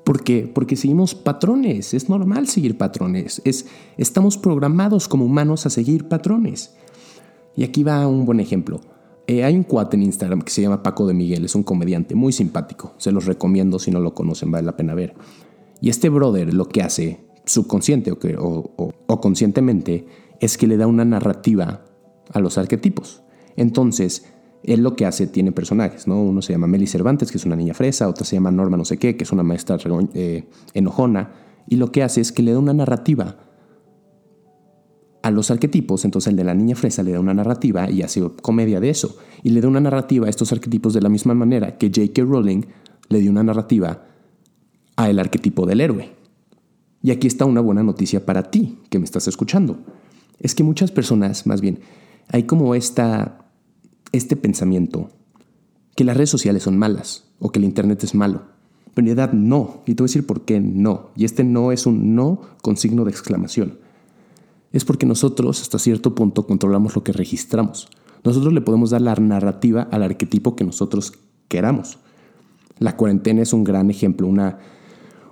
¿Por 0.05 0.23
qué? 0.23 0.51
Porque 0.53 0.77
seguimos 0.77 1.15
patrones, 1.15 1.95
es 1.95 2.09
normal 2.09 2.49
seguir 2.49 2.77
patrones, 2.77 3.41
es, 3.45 3.67
estamos 3.97 4.37
programados 4.37 5.07
como 5.07 5.25
humanos 5.25 5.67
a 5.67 5.71
seguir 5.71 6.09
patrones. 6.09 6.75
Y 7.57 7.65
aquí 7.65 7.83
va 7.83 8.07
un 8.07 8.25
buen 8.25 8.41
ejemplo. 8.41 8.81
Eh, 9.27 9.45
hay 9.45 9.55
un 9.55 9.63
cuate 9.63 9.97
en 9.97 10.03
Instagram 10.03 10.43
que 10.43 10.51
se 10.51 10.63
llama 10.63 10.83
Paco 10.83 11.07
de 11.07 11.15
Miguel, 11.15 11.45
es 11.45 11.55
un 11.55 11.63
comediante 11.63 12.17
muy 12.17 12.33
simpático, 12.33 12.95
se 12.97 13.13
los 13.13 13.27
recomiendo 13.27 13.79
si 13.79 13.93
no 13.93 14.01
lo 14.01 14.15
conocen, 14.15 14.51
vale 14.51 14.67
la 14.67 14.77
pena 14.77 14.95
ver. 14.95 15.15
Y 15.81 15.91
este 15.91 16.09
brother 16.09 16.53
lo 16.53 16.69
que 16.69 16.83
hace, 16.83 17.21
subconsciente 17.45 18.13
o, 18.39 19.21
conscientemente, 19.21 20.07
es 20.41 20.59
que 20.59 20.67
le 20.67 20.77
da 20.77 20.87
una 20.87 21.05
narrativa 21.05 21.85
a 22.33 22.41
los 22.41 22.59
arquetipos. 22.59 23.23
Entonces, 23.57 24.27
él 24.65 24.83
lo 24.83 24.97
que 24.97 25.07
hace 25.07 25.27
tiene 25.27 25.53
personajes, 25.53 26.07
¿no? 26.07 26.23
Uno 26.23 26.41
se 26.43 26.53
llama 26.53 26.67
Meli 26.67 26.87
Cervantes, 26.87 27.31
que 27.31 27.39
es 27.39 27.45
una 27.45 27.57
niña 27.57 27.75
fresa, 27.75 28.09
otra 28.09 28.25
se 28.25 28.37
llama 28.37 28.51
Norma 28.51 28.77
no 28.77 28.85
sé 28.85 28.97
qué, 28.97 29.17
que 29.17 29.25
es 29.25 29.33
una 29.33 29.43
maestra 29.43 29.77
eh, 30.15 30.45
enojona, 30.73 31.33
y 31.69 31.77
lo 31.77 31.91
que 31.93 32.03
hace 32.03 32.21
es 32.21 32.33
que 32.33 32.43
le 32.43 32.53
da 32.53 32.59
una 32.59 32.73
narrativa 32.73 33.37
a 35.23 35.31
los 35.31 35.51
arquetipos, 35.51 36.05
entonces 36.05 36.31
el 36.31 36.37
de 36.37 36.45
la 36.45 36.55
niña 36.55 36.75
fresa 36.75 37.03
le 37.03 37.13
da 37.13 37.21
una 37.21 37.35
narrativa 37.35 37.89
y 37.91 38.03
hace 38.03 38.23
comedia 38.43 38.81
de 38.81 38.91
eso, 38.91 39.17
y 39.43 39.51
le 39.51 39.61
da 39.61 39.69
una 39.69 39.81
narrativa 39.81 40.27
a 40.27 40.31
estos 40.31 40.53
arquetipos 40.53 40.95
de 40.95 41.01
la 41.01 41.09
misma 41.09 41.35
manera 41.35 41.79
que 41.79 41.89
J.K. 41.89 42.23
Rowling 42.23 42.63
le 43.09 43.19
dio 43.21 43.31
una 43.31 43.43
narrativa 43.43 44.05
a 44.97 45.11
el 45.11 45.19
arquetipo 45.19 45.67
del 45.67 45.81
héroe. 45.81 46.22
Y 47.03 47.11
aquí 47.11 47.27
está 47.27 47.45
una 47.45 47.61
buena 47.61 47.83
noticia 47.83 48.25
para 48.25 48.51
ti, 48.51 48.79
que 48.89 48.99
me 48.99 49.05
estás 49.05 49.27
escuchando. 49.29 49.79
Es 50.39 50.55
que 50.55 50.63
muchas 50.63 50.91
personas, 50.91 51.47
más 51.47 51.61
bien, 51.61 51.81
hay 52.29 52.45
como 52.45 52.75
esta 52.75 53.39
este 54.13 54.37
pensamiento 54.37 55.09
que 55.97 56.05
las 56.05 56.17
redes 56.17 56.31
sociales 56.31 56.63
son 56.63 56.79
malas 56.79 57.25
o 57.39 57.51
que 57.51 57.59
el 57.59 57.65
Internet 57.65 58.05
es 58.05 58.15
malo. 58.15 58.43
Pero 58.95 59.09
en 59.09 59.17
realidad 59.17 59.33
no. 59.33 59.83
Y 59.87 59.95
te 59.95 60.03
voy 60.03 60.07
a 60.07 60.11
decir 60.11 60.27
por 60.27 60.43
qué 60.43 60.61
no. 60.61 61.11
Y 61.17 61.25
este 61.25 61.45
no 61.45 61.73
es 61.73 61.87
un 61.87 62.15
no 62.15 62.41
con 62.61 62.77
signo 62.77 63.05
de 63.05 63.11
exclamación. 63.11 63.79
Es 64.73 64.85
porque 64.85 65.07
nosotros 65.07 65.61
hasta 65.61 65.79
cierto 65.79 66.15
punto 66.15 66.47
controlamos 66.47 66.95
lo 66.95 67.03
que 67.03 67.13
registramos. 67.13 67.89
Nosotros 68.25 68.53
le 68.53 68.61
podemos 68.61 68.91
dar 68.91 69.03
la 69.03 69.15
narrativa 69.15 69.89
al 69.91 70.03
arquetipo 70.03 70.55
que 70.57 70.65
nosotros 70.65 71.15
queramos. 71.49 71.99
La 72.79 72.97
cuarentena 72.97 73.43
es 73.43 73.53
un 73.53 73.65
gran 73.65 73.91
ejemplo, 73.91 74.27
una, 74.27 74.59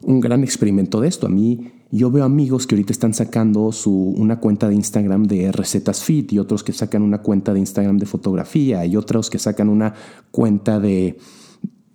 un 0.03 0.21
gran 0.21 0.43
experimento 0.43 1.01
de 1.01 1.09
esto. 1.09 1.27
A 1.27 1.31
mí 1.31 1.73
yo 1.91 2.11
veo 2.11 2.25
amigos 2.25 2.67
que 2.67 2.75
ahorita 2.75 2.93
están 2.93 3.15
sacando 3.15 3.73
su, 3.73 3.93
una 3.93 4.41
cuenta 4.41 4.69
de 4.69 4.75
Instagram 4.75 5.25
de 5.25 5.53
recetas 5.53 6.03
fit 6.03 6.33
y 6.33 6.39
otros 6.39 6.63
que 6.63 6.73
sacan 6.73 7.03
una 7.03 7.19
cuenta 7.19 7.53
de 7.53 7.61
Instagram 7.61 7.99
de 7.99 8.07
fotografía 8.07 8.85
y 8.87 8.97
otros 8.97 9.31
que 9.31 9.39
sacan 9.39 9.69
una 9.69 9.95
cuenta 10.31 10.81
de, 10.81 11.19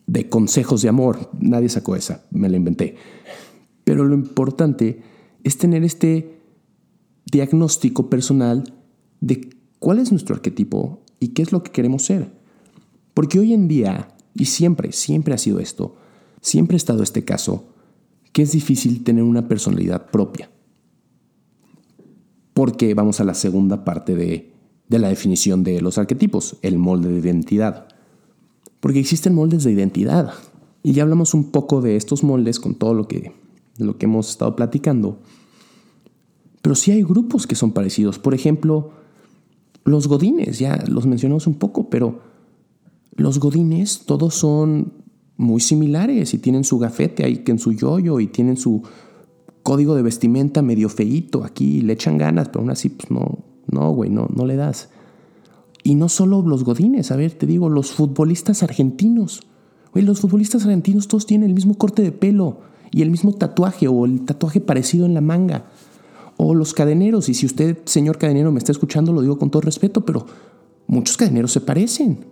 de 0.08 0.30
consejos 0.30 0.82
de 0.82 0.90
amor. 0.90 1.30
Nadie 1.40 1.70
sacó 1.70 1.96
esa, 1.96 2.26
me 2.32 2.50
la 2.50 2.58
inventé. 2.58 2.96
Pero 3.84 4.04
lo 4.06 4.16
importante 4.16 5.02
es 5.44 5.58
tener 5.58 5.84
este 5.84 6.42
diagnóstico 7.32 8.10
personal 8.10 8.74
de 9.22 9.50
cuál 9.80 10.00
es 10.00 10.12
nuestro 10.12 10.36
arquetipo 10.36 11.02
y 11.20 11.30
qué 11.30 11.42
es 11.42 11.52
lo 11.52 11.64
que 11.64 11.72
queremos 11.72 12.04
ser. 12.04 12.32
Porque 13.14 13.40
hoy 13.40 13.54
en 13.54 13.68
día, 13.68 14.10
y 14.34 14.46
siempre, 14.46 14.92
siempre 14.92 15.34
ha 15.34 15.38
sido 15.38 15.60
esto, 15.60 15.96
siempre 16.42 16.76
ha 16.76 16.78
estado 16.78 17.02
este 17.02 17.24
caso, 17.24 17.75
que 18.36 18.42
es 18.42 18.52
difícil 18.52 19.02
tener 19.06 19.24
una 19.24 19.48
personalidad 19.48 20.12
propia. 20.12 20.50
Porque 22.54 22.94
vamos 22.94 23.22
a 23.22 23.24
la 23.24 23.34
segunda 23.34 23.86
parte 23.86 24.14
de, 24.14 24.52
la 24.90 25.08
definición 25.08 25.64
de 25.64 25.80
los 25.80 25.98
arquetipos, 25.98 26.58
el 26.62 26.78
molde 26.78 27.08
de 27.08 27.20
identidad. 27.20 27.88
Porque 28.82 29.00
existen 29.00 29.34
moldes 29.34 29.64
de 29.64 29.72
identidad. 29.72 30.34
Y 30.84 30.92
ya 30.92 31.04
hablamos 31.04 31.34
un 31.34 31.50
poco 31.52 31.80
de 31.80 31.96
estos 31.96 32.26
moldes 32.26 32.60
con 32.60 32.76
todo 32.76 32.94
lo 32.94 33.08
que, 33.08 33.32
lo 33.78 33.98
que 33.98 34.06
hemos 34.06 34.30
estado 34.32 34.54
platicando. 34.58 35.18
Pero 36.62 36.76
sí 36.76 36.92
hay 36.92 37.04
grupos 37.04 37.48
que 37.48 37.56
son 37.56 37.72
parecidos. 37.72 38.20
Por 38.20 38.34
ejemplo, 38.34 38.92
los 39.86 40.10
godines, 40.10 40.60
ya 40.60 40.84
los 40.90 41.06
mencionamos 41.06 41.48
un 41.48 41.56
poco, 41.56 41.90
pero 41.90 42.20
los 43.16 43.40
godines 43.40 44.00
todos 44.06 44.36
son 44.36 45.05
muy 45.38 45.62
similares 45.62 46.34
y 46.34 46.38
tienen 46.38 46.64
su 46.64 46.80
gafete 46.80 47.26
ahí 47.26 47.38
que 47.38 47.52
en 47.52 47.60
su 47.60 47.74
yoyo 47.74 48.20
y 48.20 48.28
tienen 48.28 48.58
su 48.58 48.84
código 49.64 49.96
de 49.96 50.04
vestimenta 50.04 50.62
medio 50.62 50.90
feíto 50.90 51.44
aquí, 51.44 51.82
le 51.82 51.94
echan 51.94 52.18
ganas, 52.18 52.50
pero 52.50 52.60
aún 52.62 52.70
así, 52.70 52.90
pues 52.90 53.10
no, 53.10 53.40
no, 53.72 53.92
güey, 53.92 54.10
no, 54.10 54.28
no 54.34 54.46
le 54.46 54.56
das. 54.56 54.90
Y 55.84 55.96
no 55.96 56.10
solo 56.10 56.42
los 56.42 56.64
godines, 56.64 57.12
a 57.12 57.16
ver, 57.16 57.34
te 57.34 57.46
digo, 57.46 57.70
los 57.70 57.92
futbolistas 57.92 58.64
argentinos. 58.64 59.42
Güey, 59.92 60.06
los 60.06 60.20
futbolistas 60.20 60.66
argentinos 60.66 61.08
todos 61.08 61.26
tienen 61.26 61.50
el 61.50 61.56
mismo 61.56 61.76
corte 61.76 62.02
de 62.02 62.12
pelo 62.12 62.60
y 62.92 63.02
el 63.02 63.12
mismo 63.12 63.34
tatuaje 63.34 63.88
o 63.88 64.06
el 64.06 64.24
tatuaje 64.26 64.62
parecido 64.62 65.06
en 65.06 65.14
la 65.14 65.22
manga. 65.22 65.66
O 66.38 66.54
los 66.54 66.74
cadeneros, 66.74 67.30
y 67.30 67.34
si 67.34 67.46
usted, 67.46 67.78
señor 67.86 68.18
cadenero, 68.18 68.52
me 68.52 68.60
está 68.60 68.72
escuchando, 68.72 69.14
lo 69.14 69.22
digo 69.22 69.40
con 69.40 69.50
todo 69.50 69.62
respeto, 69.62 70.06
pero 70.06 70.26
muchos 70.88 71.18
cadeneros 71.18 71.52
se 71.52 71.62
parecen. 71.62 72.26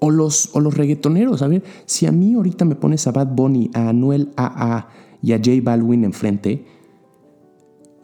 O 0.00 0.10
los, 0.10 0.50
o 0.52 0.60
los 0.60 0.76
reggaetoneros. 0.76 1.42
A 1.42 1.48
ver, 1.48 1.64
si 1.86 2.06
a 2.06 2.12
mí 2.12 2.34
ahorita 2.34 2.64
me 2.64 2.76
pones 2.76 3.06
a 3.06 3.12
Bad 3.12 3.34
Bunny, 3.34 3.70
a 3.74 3.88
Anuel 3.88 4.30
AA 4.36 4.88
y 5.22 5.32
a 5.32 5.38
J 5.38 5.50
Balwin 5.62 6.04
enfrente, 6.04 6.64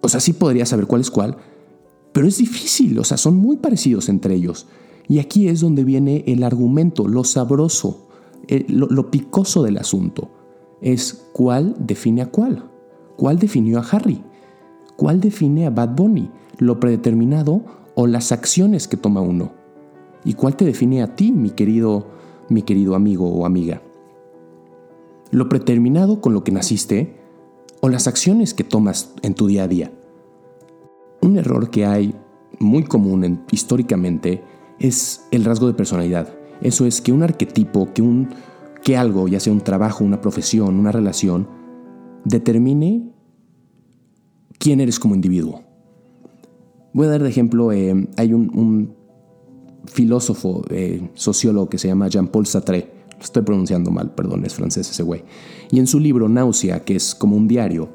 o 0.01 0.09
sea, 0.09 0.21
sí 0.21 0.33
podría 0.33 0.67
saber 0.67 0.87
cuál 0.87 1.01
es 1.01 1.11
cuál, 1.11 1.37
pero 2.13 2.27
es 2.27 2.39
difícil, 2.39 2.99
o 2.99 3.05
sea, 3.05 3.17
son 3.17 3.37
muy 3.37 3.57
parecidos 3.57 4.09
entre 4.09 4.35
ellos. 4.35 4.67
Y 5.09 5.19
aquí 5.19 5.49
es 5.49 5.61
donde 5.61 5.85
viene 5.85 6.25
el 6.27 6.43
argumento, 6.43 7.09
lo 7.09 7.25
sabroso, 7.25 8.09
eh, 8.49 8.67
lo, 8.69 8.87
lo 8.89 9.11
picoso 9.11 9.63
del 9.63 9.79
asunto. 9.79 10.31
Es 10.81 11.25
cuál 11.33 11.75
define 11.79 12.23
a 12.23 12.31
cuál. 12.31 12.71
¿Cuál 13.17 13.39
definió 13.39 13.79
a 13.79 13.83
Harry? 13.83 14.23
¿Cuál 14.97 15.21
define 15.21 15.67
a 15.67 15.71
Bad 15.71 15.95
Bunny? 15.97 16.31
¿Lo 16.59 16.79
predeterminado 16.81 17.63
o 17.95 18.07
las 18.07 18.33
acciones 18.33 18.89
que 18.89 18.97
toma 18.97 19.21
uno? 19.21 19.64
¿Y 20.25 20.35
cuál 20.35 20.57
te 20.57 20.65
define 20.65 21.03
a 21.03 21.15
ti, 21.15 21.33
mi 21.33 21.51
querido, 21.51 22.07
mi 22.49 22.63
querido 22.63 22.95
amigo 22.95 23.29
o 23.29 23.45
amiga? 23.45 23.83
¿Lo 25.31 25.49
preterminado 25.49 26.21
con 26.21 26.33
lo 26.33 26.45
que 26.45 26.53
naciste 26.53 27.17
o 27.81 27.89
las 27.89 28.07
acciones 28.07 28.55
que 28.55 28.65
tomas 28.65 29.13
en 29.23 29.35
tu 29.35 29.47
día 29.47 29.65
a 29.65 29.69
día? 29.69 29.93
Un 31.21 31.37
error 31.37 31.71
que 31.71 31.85
hay 31.85 32.15
muy 32.59 32.85
común 32.85 33.45
históricamente 33.51 34.43
es 34.79 35.27
el 35.31 35.45
rasgo 35.45 35.67
de 35.67 35.75
personalidad. 35.75 36.35
Eso 36.63 36.87
es 36.87 37.01
que 37.01 37.13
un 37.13 37.23
arquetipo, 37.23 37.93
que, 37.93 38.01
un, 38.01 38.29
que 38.83 38.97
algo, 38.97 39.29
ya 39.29 39.41
sea 39.41 39.53
un 39.53 39.61
trabajo, 39.61 40.05
una 40.05 40.21
profesión, 40.21 40.79
una 40.79 40.93
relación, 40.93 41.49
determine 42.25 43.11
quién 44.59 44.81
eres 44.81 44.99
como 44.99 45.15
individuo. 45.15 45.63
Voy 46.95 47.07
a 47.07 47.11
dar 47.11 47.23
de 47.23 47.29
ejemplo, 47.29 47.73
eh, 47.73 48.09
hay 48.17 48.33
un 48.33 48.95
filósofo, 49.87 50.65
eh, 50.71 51.11
sociólogo 51.15 51.69
que 51.69 51.79
se 51.79 51.89
llama 51.89 52.09
Jean-Paul 52.09 52.47
Sartre. 52.47 52.91
Lo 53.17 53.25
estoy 53.25 53.43
pronunciando 53.43 53.91
mal, 53.91 54.15
perdón, 54.15 54.45
es 54.45 54.55
francés 54.55 54.91
ese 54.91 55.03
güey. 55.03 55.23
Y 55.71 55.79
en 55.79 55.87
su 55.87 56.01
libro 56.01 56.29
Náusea, 56.29 56.85
que 56.85 56.97
es 56.97 57.15
como 57.15 57.37
un 57.37 57.49
diario, 57.49 57.89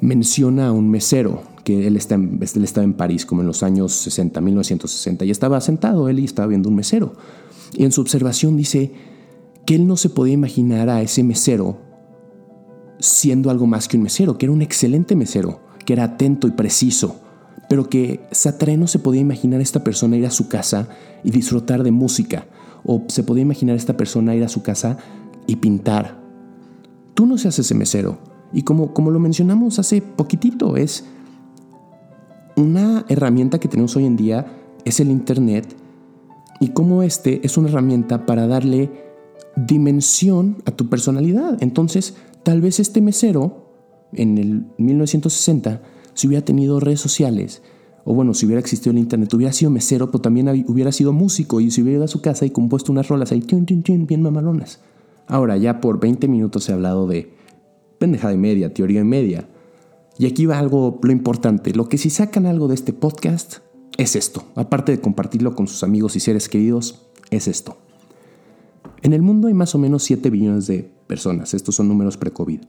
menciona 0.00 0.68
a 0.68 0.72
un 0.72 0.90
mesero 0.90 1.42
que 1.64 1.86
él, 1.86 1.96
está 1.96 2.14
él 2.14 2.64
estaba 2.64 2.84
en 2.84 2.94
París 2.94 3.26
como 3.26 3.40
en 3.40 3.46
los 3.46 3.62
años 3.62 3.92
60, 3.92 4.40
1960, 4.40 5.24
y 5.24 5.30
estaba 5.30 5.60
sentado 5.60 6.08
él 6.08 6.20
y 6.20 6.24
estaba 6.24 6.48
viendo 6.48 6.68
un 6.68 6.76
mesero. 6.76 7.14
Y 7.74 7.84
en 7.84 7.92
su 7.92 8.00
observación 8.00 8.56
dice 8.56 8.92
que 9.64 9.74
él 9.74 9.86
no 9.86 9.96
se 9.96 10.08
podía 10.08 10.34
imaginar 10.34 10.88
a 10.88 11.02
ese 11.02 11.22
mesero 11.24 11.78
siendo 12.98 13.50
algo 13.50 13.66
más 13.66 13.88
que 13.88 13.96
un 13.96 14.04
mesero, 14.04 14.38
que 14.38 14.46
era 14.46 14.52
un 14.52 14.62
excelente 14.62 15.16
mesero, 15.16 15.60
que 15.84 15.92
era 15.92 16.04
atento 16.04 16.46
y 16.46 16.52
preciso, 16.52 17.20
pero 17.68 17.88
que 17.88 18.20
Sartre 18.30 18.76
no 18.76 18.86
se 18.86 18.98
podía 18.98 19.20
imaginar 19.20 19.60
a 19.60 19.62
esta 19.62 19.82
persona 19.82 20.16
ir 20.16 20.26
a 20.26 20.30
su 20.30 20.48
casa 20.48 20.88
y 21.24 21.30
disfrutar 21.30 21.82
de 21.82 21.90
música, 21.90 22.46
o 22.84 23.02
se 23.08 23.22
podía 23.22 23.42
imaginar 23.42 23.74
a 23.74 23.78
esta 23.78 23.96
persona 23.96 24.34
ir 24.34 24.44
a 24.44 24.48
su 24.48 24.62
casa 24.62 24.98
y 25.46 25.56
pintar. 25.56 26.20
Tú 27.14 27.26
no 27.26 27.38
seas 27.38 27.58
ese 27.58 27.74
mesero. 27.74 28.18
Y 28.52 28.62
como, 28.62 28.94
como 28.94 29.10
lo 29.10 29.18
mencionamos 29.18 29.78
hace 29.78 30.00
poquitito, 30.00 30.76
es 30.76 31.04
una 32.56 33.04
herramienta 33.08 33.58
que 33.58 33.68
tenemos 33.68 33.96
hoy 33.96 34.06
en 34.06 34.16
día, 34.16 34.46
es 34.84 35.00
el 35.00 35.10
Internet, 35.10 35.76
y 36.60 36.68
como 36.68 37.02
este 37.02 37.44
es 37.44 37.56
una 37.56 37.68
herramienta 37.68 38.24
para 38.24 38.46
darle 38.46 38.90
dimensión 39.56 40.62
a 40.64 40.70
tu 40.70 40.88
personalidad. 40.88 41.58
Entonces, 41.60 42.14
tal 42.42 42.60
vez 42.60 42.80
este 42.80 43.00
mesero, 43.00 43.72
en 44.12 44.38
el 44.38 44.66
1960, 44.78 45.82
si 46.16 46.26
hubiera 46.26 46.44
tenido 46.44 46.80
redes 46.80 47.00
sociales, 47.00 47.62
o 48.04 48.14
bueno, 48.14 48.32
si 48.32 48.46
hubiera 48.46 48.60
existido 48.60 48.92
el 48.92 48.98
internet, 48.98 49.32
hubiera 49.34 49.52
sido 49.52 49.70
mesero, 49.70 50.10
pero 50.10 50.22
también 50.22 50.48
hubiera 50.66 50.90
sido 50.90 51.12
músico 51.12 51.60
y 51.60 51.70
si 51.70 51.82
hubiera 51.82 51.96
ido 51.96 52.04
a 52.04 52.08
su 52.08 52.22
casa 52.22 52.46
y 52.46 52.50
compuesto 52.50 52.90
unas 52.90 53.08
rolas 53.08 53.32
ahí, 53.32 53.44
bien 54.06 54.22
mamalonas. 54.22 54.80
Ahora, 55.26 55.58
ya 55.58 55.80
por 55.80 56.00
20 56.00 56.26
minutos 56.26 56.68
he 56.68 56.72
hablado 56.72 57.06
de 57.06 57.34
pendejada 57.98 58.32
y 58.32 58.38
media, 58.38 58.72
teoría 58.72 59.00
y 59.00 59.04
media. 59.04 59.48
Y 60.18 60.26
aquí 60.26 60.46
va 60.46 60.58
algo, 60.58 60.98
lo 61.02 61.12
importante. 61.12 61.74
Lo 61.74 61.88
que 61.88 61.98
si 61.98 62.08
sacan 62.08 62.46
algo 62.46 62.68
de 62.68 62.76
este 62.76 62.94
podcast 62.94 63.58
es 63.98 64.16
esto. 64.16 64.44
Aparte 64.54 64.92
de 64.92 65.00
compartirlo 65.00 65.54
con 65.54 65.66
sus 65.66 65.82
amigos 65.82 66.16
y 66.16 66.20
seres 66.20 66.48
queridos, 66.48 67.08
es 67.30 67.46
esto. 67.46 67.76
En 69.02 69.12
el 69.12 69.20
mundo 69.20 69.48
hay 69.48 69.54
más 69.54 69.74
o 69.74 69.78
menos 69.78 70.04
7 70.04 70.30
billones 70.30 70.66
de 70.66 70.90
personas. 71.06 71.52
Estos 71.52 71.74
son 71.74 71.88
números 71.88 72.16
pre-COVID. 72.16 72.60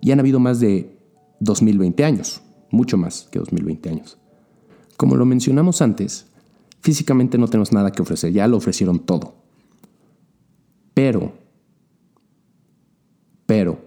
Y 0.00 0.12
han 0.12 0.20
habido 0.20 0.40
más 0.40 0.60
de 0.60 0.96
2020 1.40 2.04
años 2.04 2.42
mucho 2.72 2.96
más 2.96 3.28
que 3.30 3.38
2020 3.38 3.88
años. 3.88 4.18
Como 4.96 5.14
lo 5.16 5.24
mencionamos 5.24 5.80
antes, 5.82 6.26
físicamente 6.80 7.38
no 7.38 7.46
tenemos 7.46 7.72
nada 7.72 7.92
que 7.92 8.02
ofrecer, 8.02 8.32
ya 8.32 8.48
lo 8.48 8.56
ofrecieron 8.56 8.98
todo. 8.98 9.34
Pero, 10.94 11.32
pero, 13.46 13.78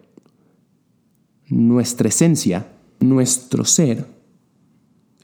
nuestra 1.48 2.08
esencia, 2.08 2.72
nuestro 3.00 3.66
ser, 3.66 4.08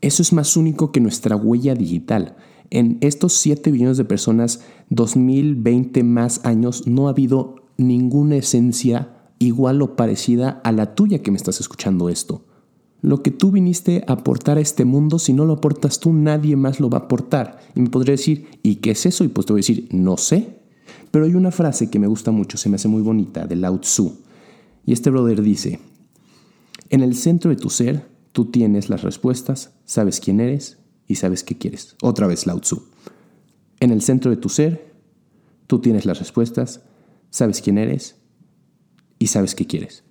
eso 0.01 0.21
es 0.21 0.33
más 0.33 0.57
único 0.57 0.91
que 0.91 0.99
nuestra 0.99 1.35
huella 1.35 1.75
digital. 1.75 2.35
En 2.69 2.97
estos 3.01 3.33
7 3.33 3.71
billones 3.71 3.97
de 3.97 4.05
personas, 4.05 4.61
2020 4.89 6.03
más 6.03 6.45
años, 6.45 6.87
no 6.87 7.07
ha 7.07 7.11
habido 7.11 7.55
ninguna 7.77 8.35
esencia 8.37 9.17
igual 9.39 9.81
o 9.81 9.95
parecida 9.95 10.61
a 10.63 10.71
la 10.71 10.93
tuya 10.93 11.21
que 11.21 11.31
me 11.31 11.37
estás 11.37 11.59
escuchando 11.59 12.09
esto. 12.09 12.45
Lo 13.01 13.23
que 13.23 13.31
tú 13.31 13.51
viniste 13.51 14.03
a 14.07 14.13
aportar 14.13 14.57
a 14.57 14.61
este 14.61 14.85
mundo, 14.85 15.17
si 15.17 15.33
no 15.33 15.45
lo 15.45 15.53
aportas 15.53 15.99
tú, 15.99 16.13
nadie 16.13 16.55
más 16.55 16.79
lo 16.79 16.89
va 16.89 16.99
a 16.99 17.01
aportar. 17.01 17.59
Y 17.75 17.81
me 17.81 17.89
podría 17.89 18.11
decir, 18.11 18.47
¿y 18.61 18.75
qué 18.75 18.91
es 18.91 19.05
eso? 19.05 19.23
Y 19.23 19.27
pues 19.27 19.47
te 19.47 19.53
voy 19.53 19.59
a 19.59 19.63
decir, 19.63 19.87
no 19.91 20.17
sé. 20.17 20.59
Pero 21.09 21.25
hay 21.25 21.33
una 21.33 21.51
frase 21.51 21.89
que 21.89 21.99
me 21.99 22.07
gusta 22.07 22.31
mucho, 22.31 22.57
se 22.57 22.69
me 22.69 22.75
hace 22.75 22.87
muy 22.87 23.01
bonita, 23.01 23.45
de 23.47 23.55
Lao 23.55 23.79
Tzu. 23.79 24.17
Y 24.85 24.93
este 24.93 25.09
brother 25.09 25.41
dice, 25.41 25.79
en 26.89 27.01
el 27.01 27.15
centro 27.15 27.49
de 27.49 27.55
tu 27.55 27.69
ser, 27.69 28.07
tú 28.31 28.45
tienes 28.45 28.89
las 28.89 29.01
respuestas, 29.01 29.71
sabes 29.85 30.19
quién 30.19 30.39
eres 30.39 30.77
y 31.07 31.15
sabes 31.15 31.43
qué 31.43 31.57
quieres. 31.57 31.95
Otra 32.01 32.27
vez 32.27 32.45
Lao 32.45 32.59
Tzu. 32.59 32.83
En 33.79 33.91
el 33.91 34.01
centro 34.01 34.29
de 34.29 34.37
tu 34.37 34.49
ser, 34.49 34.93
tú 35.67 35.79
tienes 35.79 36.05
las 36.05 36.19
respuestas, 36.19 36.81
sabes 37.31 37.61
quién 37.61 37.77
eres 37.77 38.15
y 39.17 39.27
sabes 39.27 39.55
qué 39.55 39.65
quieres. 39.65 40.03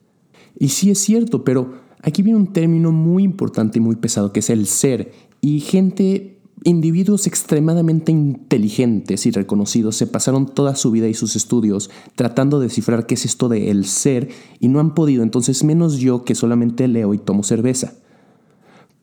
Y 0.59 0.71
sí 0.71 0.91
es 0.91 0.99
cierto, 0.99 1.45
pero 1.45 1.75
Aquí 2.03 2.23
viene 2.23 2.39
un 2.39 2.53
término 2.53 2.93
muy 2.93 3.23
importante 3.25 3.79
y 3.79 3.83
muy 3.83 3.97
pesado 3.97 4.33
que 4.33 4.41
es 4.41 4.51
el 4.51 4.67
ser. 4.67 5.13
Y 5.41 5.61
gente, 5.61 6.39
individuos 6.65 7.27
extremadamente 7.27 8.13
inteligentes 8.13 9.27
y 9.27 9.31
reconocidos 9.31 9.97
se 9.97 10.07
pasaron 10.07 10.47
toda 10.47 10.75
su 10.77 10.91
vida 10.91 11.09
y 11.09 11.15
sus 11.15 11.37
estudios 11.37 11.91
tratando 12.15 12.59
de 12.59 12.67
descifrar 12.67 13.07
qué 13.07 13.15
es 13.15 13.25
esto 13.25 13.49
de 13.49 13.71
el 13.71 13.85
ser 13.85 14.29
y 14.61 14.69
no 14.69 14.81
han 14.81 14.95
podido. 14.95 15.23
Entonces, 15.23 15.63
menos 15.65 15.99
yo 15.99 16.25
que 16.25 16.35
solamente 16.35 16.89
leo 16.89 17.15
y 17.15 17.19
tomo 17.19 17.43
cerveza. 17.43 17.95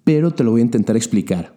Pero 0.03 0.31
te 0.31 0.43
lo 0.43 0.51
voy 0.51 0.61
a 0.61 0.65
intentar 0.65 0.95
explicar. 0.95 1.55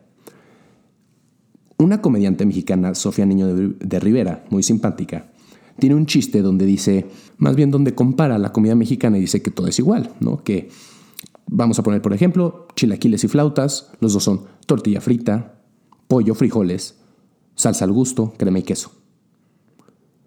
Una 1.78 2.02
comediante 2.02 2.44
mexicana, 2.44 2.94
Sofía 2.94 3.24
Niño 3.24 3.46
de 3.46 4.00
Rivera, 4.00 4.44
muy 4.50 4.62
simpática, 4.62 5.30
tiene 5.78 5.96
un 5.96 6.06
chiste 6.06 6.42
donde 6.42 6.66
dice, 6.66 7.06
más 7.38 7.56
bien 7.56 7.70
donde 7.70 7.94
compara 7.94 8.38
la 8.38 8.52
comida 8.52 8.74
mexicana 8.74 9.16
y 9.16 9.22
dice 9.22 9.40
que 9.40 9.50
todo 9.50 9.66
es 9.66 9.78
igual, 9.78 10.10
¿no? 10.20 10.44
Que 10.44 10.68
Vamos 11.52 11.80
a 11.80 11.82
poner, 11.82 12.00
por 12.00 12.12
ejemplo, 12.12 12.68
chilaquiles 12.76 13.24
y 13.24 13.28
flautas. 13.28 13.90
Los 13.98 14.12
dos 14.12 14.22
son 14.22 14.42
tortilla 14.66 15.00
frita, 15.00 15.60
pollo, 16.06 16.36
frijoles, 16.36 17.00
salsa 17.56 17.84
al 17.84 17.92
gusto, 17.92 18.32
crema 18.36 18.60
y 18.60 18.62
queso. 18.62 18.92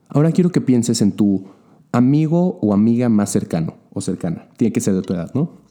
Ahora 0.10 0.34
quiero 0.34 0.52
que 0.52 0.60
pienses 0.60 1.02
en 1.02 1.14
tu 1.14 1.46
amigo 1.94 2.60
o 2.62 2.74
amiga 2.74 3.08
más 3.08 3.32
cercano 3.32 3.76
o 3.94 4.02
cercana. 4.02 4.50
Tiene 4.58 4.74
que 4.74 4.82
ser 4.82 4.96
de 4.96 5.02
tu 5.02 5.14
edad, 5.14 5.32
¿no? 5.34 5.62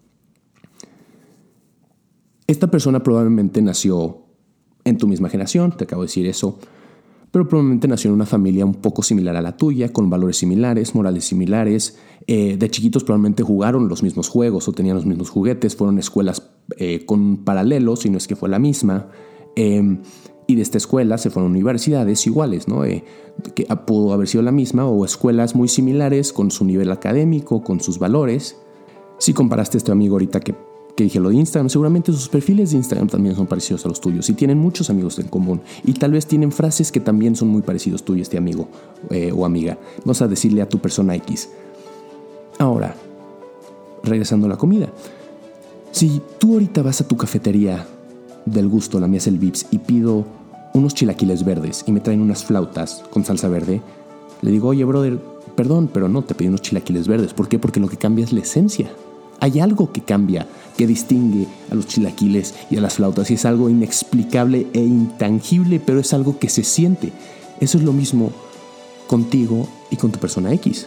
Esta 2.47 2.71
persona 2.71 3.03
probablemente 3.03 3.61
nació 3.61 4.23
en 4.85 4.97
tu 4.97 5.07
misma 5.07 5.29
generación, 5.29 5.77
te 5.77 5.85
acabo 5.85 6.03
de 6.03 6.07
decir 6.07 6.27
eso, 6.27 6.59
pero 7.31 7.47
probablemente 7.47 7.89
nació 7.89 8.09
en 8.09 8.15
una 8.15 8.27
familia 8.27 8.65
un 8.65 8.75
poco 8.75 9.03
similar 9.03 9.37
a 9.37 9.43
la 9.43 9.57
tuya, 9.57 9.93
con 9.93 10.09
valores 10.09 10.39
similares, 10.39 10.95
morales 10.95 11.25
similares. 11.25 11.99
Eh, 12.27 12.57
de 12.57 12.71
chiquitos 12.71 13.05
probablemente 13.05 13.43
jugaron 13.43 13.89
los 13.89 14.03
mismos 14.03 14.29
juegos 14.29 14.69
o 14.69 14.73
tenían 14.73 14.97
los 14.97 15.07
mismos 15.07 15.31
juguetes, 15.31 15.75
fueron 15.75 15.99
escuelas 15.99 16.51
eh, 16.79 17.05
con 17.05 17.39
paralelos, 17.45 18.01
si 18.01 18.11
no 18.11 18.19
es 18.19 18.29
que 18.29 18.37
fue 18.37 18.49
la 18.49 18.59
misma. 18.59 19.09
Em, 19.57 20.03
y 20.47 20.55
de 20.55 20.63
esta 20.63 20.79
escuela 20.79 21.19
se 21.19 21.31
fueron 21.31 21.53
universidades 21.53 22.27
iguales, 22.27 22.69
¿no? 22.69 22.85
Eh, 22.85 23.05
que 23.55 23.65
pudo 23.87 24.13
haber 24.13 24.29
sido 24.29 24.43
la 24.43 24.53
misma, 24.53 24.87
o 24.87 25.05
escuelas 25.05 25.55
muy 25.55 25.69
similares 25.69 26.33
con 26.33 26.51
su 26.51 26.65
nivel 26.65 26.91
académico, 26.93 27.63
con 27.63 27.81
sus 27.81 27.99
valores. 27.99 28.57
Si 29.19 29.33
comparaste 29.33 29.77
a 29.77 29.79
este 29.79 29.93
amigo 29.93 30.15
ahorita 30.15 30.41
que 30.41 30.55
que 30.95 31.05
dije 31.05 31.21
lo 31.21 31.31
de 31.31 31.37
Instagram, 31.37 31.71
seguramente 31.71 32.13
sus 32.13 32.29
perfiles 32.29 32.73
de 32.73 32.77
Instagram 32.77 33.09
también 33.09 33.35
son 33.35 33.47
parecidos 33.47 33.87
a 33.87 33.89
los 33.89 33.99
tuyos 33.99 34.29
y 34.29 34.35
tienen 34.35 34.59
muchos 34.59 34.91
amigos 34.91 35.19
en 35.19 35.27
común 35.27 35.63
y 35.85 35.95
tal 35.95 36.13
vez 36.13 36.27
tienen 36.27 36.53
frases 36.53 36.93
que 36.93 37.01
también 37.01 37.35
son 37.35 37.49
muy 37.49 37.63
parecidos 37.63 38.05
tú 38.05 38.15
y 38.15 38.21
este 38.21 38.37
amigo 38.37 38.69
o 39.35 39.47
amiga. 39.47 39.79
Vamos 40.05 40.21
a 40.21 40.29
decirle 40.29 40.61
a 40.61 40.69
tu 40.69 40.81
persona 40.81 41.15
X. 41.15 41.49
Ahora, 42.63 42.95
regresando 44.05 44.47
a 44.47 44.51
la 44.51 44.57
comida. 44.57 44.87
Si 45.91 46.23
tú 46.39 46.53
ahorita 46.53 46.83
vas 46.83 47.01
a 47.01 47.09
tu 47.09 47.17
cafetería 47.17 47.85
del 48.47 48.69
gusto, 48.69 49.01
la 49.01 49.09
mía 49.09 49.19
es 49.19 49.27
el 49.27 49.41
Vips, 49.41 49.67
y 49.73 49.79
pido 49.79 50.25
unos 50.73 50.95
chilaquiles 50.95 51.45
verdes 51.45 51.83
y 51.89 51.91
me 51.91 51.99
traen 51.99 52.21
unas 52.21 52.45
flautas 52.45 53.03
con 53.11 53.25
salsa 53.25 53.49
verde, 53.49 53.83
le 54.43 54.53
digo, 54.53 54.69
oye, 54.69 54.85
brother, 54.85 55.19
perdón, 55.57 55.91
pero 55.93 56.09
no, 56.09 56.23
te 56.23 56.37
pedí 56.37 56.47
unos 56.47 56.63
chilaquiles 56.63 57.09
verdes. 57.09 57.35
¿Por 57.35 57.49
qué? 57.49 57.59
Porque 57.59 57.81
lo 57.81 57.89
que 57.89 57.97
cambia 57.97 58.25
es 58.25 58.33
la 58.33 58.43
esencia. 58.43 58.93
Hay 59.41 59.59
algo 59.59 59.91
que 59.91 60.03
cambia, 60.03 60.47
que 60.77 60.87
distingue 60.87 61.49
a 61.69 61.75
los 61.75 61.89
chilaquiles 61.89 62.55
y 62.71 62.77
a 62.77 62.81
las 62.81 62.95
flautas 62.95 63.29
y 63.33 63.35
es 63.35 63.45
algo 63.45 63.71
inexplicable 63.71 64.69
e 64.73 64.79
intangible, 64.79 65.81
pero 65.85 65.99
es 65.99 66.15
algo 66.15 66.39
que 66.39 66.49
se 66.49 66.63
siente. 66.63 67.13
Eso 67.59 67.79
es 67.79 67.83
lo 67.83 67.93
mismo 67.93 68.31
contigo 69.09 69.67
y 69.91 69.97
con 69.97 70.13
tu 70.13 70.21
persona 70.21 70.53
X. 70.53 70.87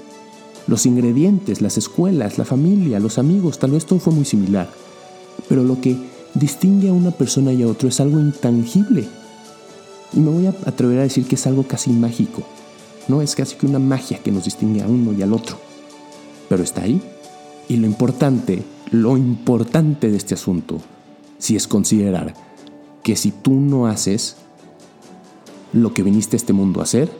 Los 0.67 0.85
ingredientes, 0.85 1.61
las 1.61 1.77
escuelas, 1.77 2.37
la 2.37 2.45
familia, 2.45 2.99
los 2.99 3.17
amigos, 3.17 3.59
tal 3.59 3.71
vez 3.71 3.85
todo 3.85 3.99
fue 3.99 4.13
muy 4.13 4.25
similar, 4.25 4.69
pero 5.47 5.63
lo 5.63 5.79
que 5.79 5.95
distingue 6.33 6.89
a 6.89 6.93
una 6.93 7.11
persona 7.11 7.53
y 7.53 7.63
a 7.63 7.67
otro 7.67 7.89
es 7.89 7.99
algo 7.99 8.19
intangible. 8.19 9.07
Y 10.13 10.19
me 10.19 10.31
voy 10.31 10.47
a 10.47 10.55
atrever 10.65 10.99
a 10.99 11.03
decir 11.03 11.25
que 11.27 11.35
es 11.35 11.45
algo 11.47 11.63
casi 11.63 11.91
mágico. 11.91 12.43
No 13.07 13.21
es 13.21 13.35
casi 13.35 13.55
que 13.55 13.65
una 13.65 13.79
magia 13.79 14.19
que 14.19 14.31
nos 14.31 14.45
distingue 14.45 14.81
a 14.81 14.87
uno 14.87 15.13
y 15.13 15.21
al 15.21 15.33
otro. 15.33 15.57
Pero 16.49 16.63
está 16.63 16.83
ahí 16.83 17.01
y 17.67 17.77
lo 17.77 17.87
importante, 17.87 18.63
lo 18.91 19.17
importante 19.17 20.09
de 20.09 20.17
este 20.17 20.35
asunto, 20.35 20.79
si 21.37 21.55
es 21.55 21.67
considerar 21.67 22.33
que 23.03 23.15
si 23.15 23.31
tú 23.31 23.53
no 23.53 23.87
haces 23.87 24.37
lo 25.73 25.93
que 25.93 26.03
viniste 26.03 26.35
a 26.35 26.37
este 26.37 26.53
mundo 26.53 26.79
a 26.79 26.83
hacer, 26.83 27.11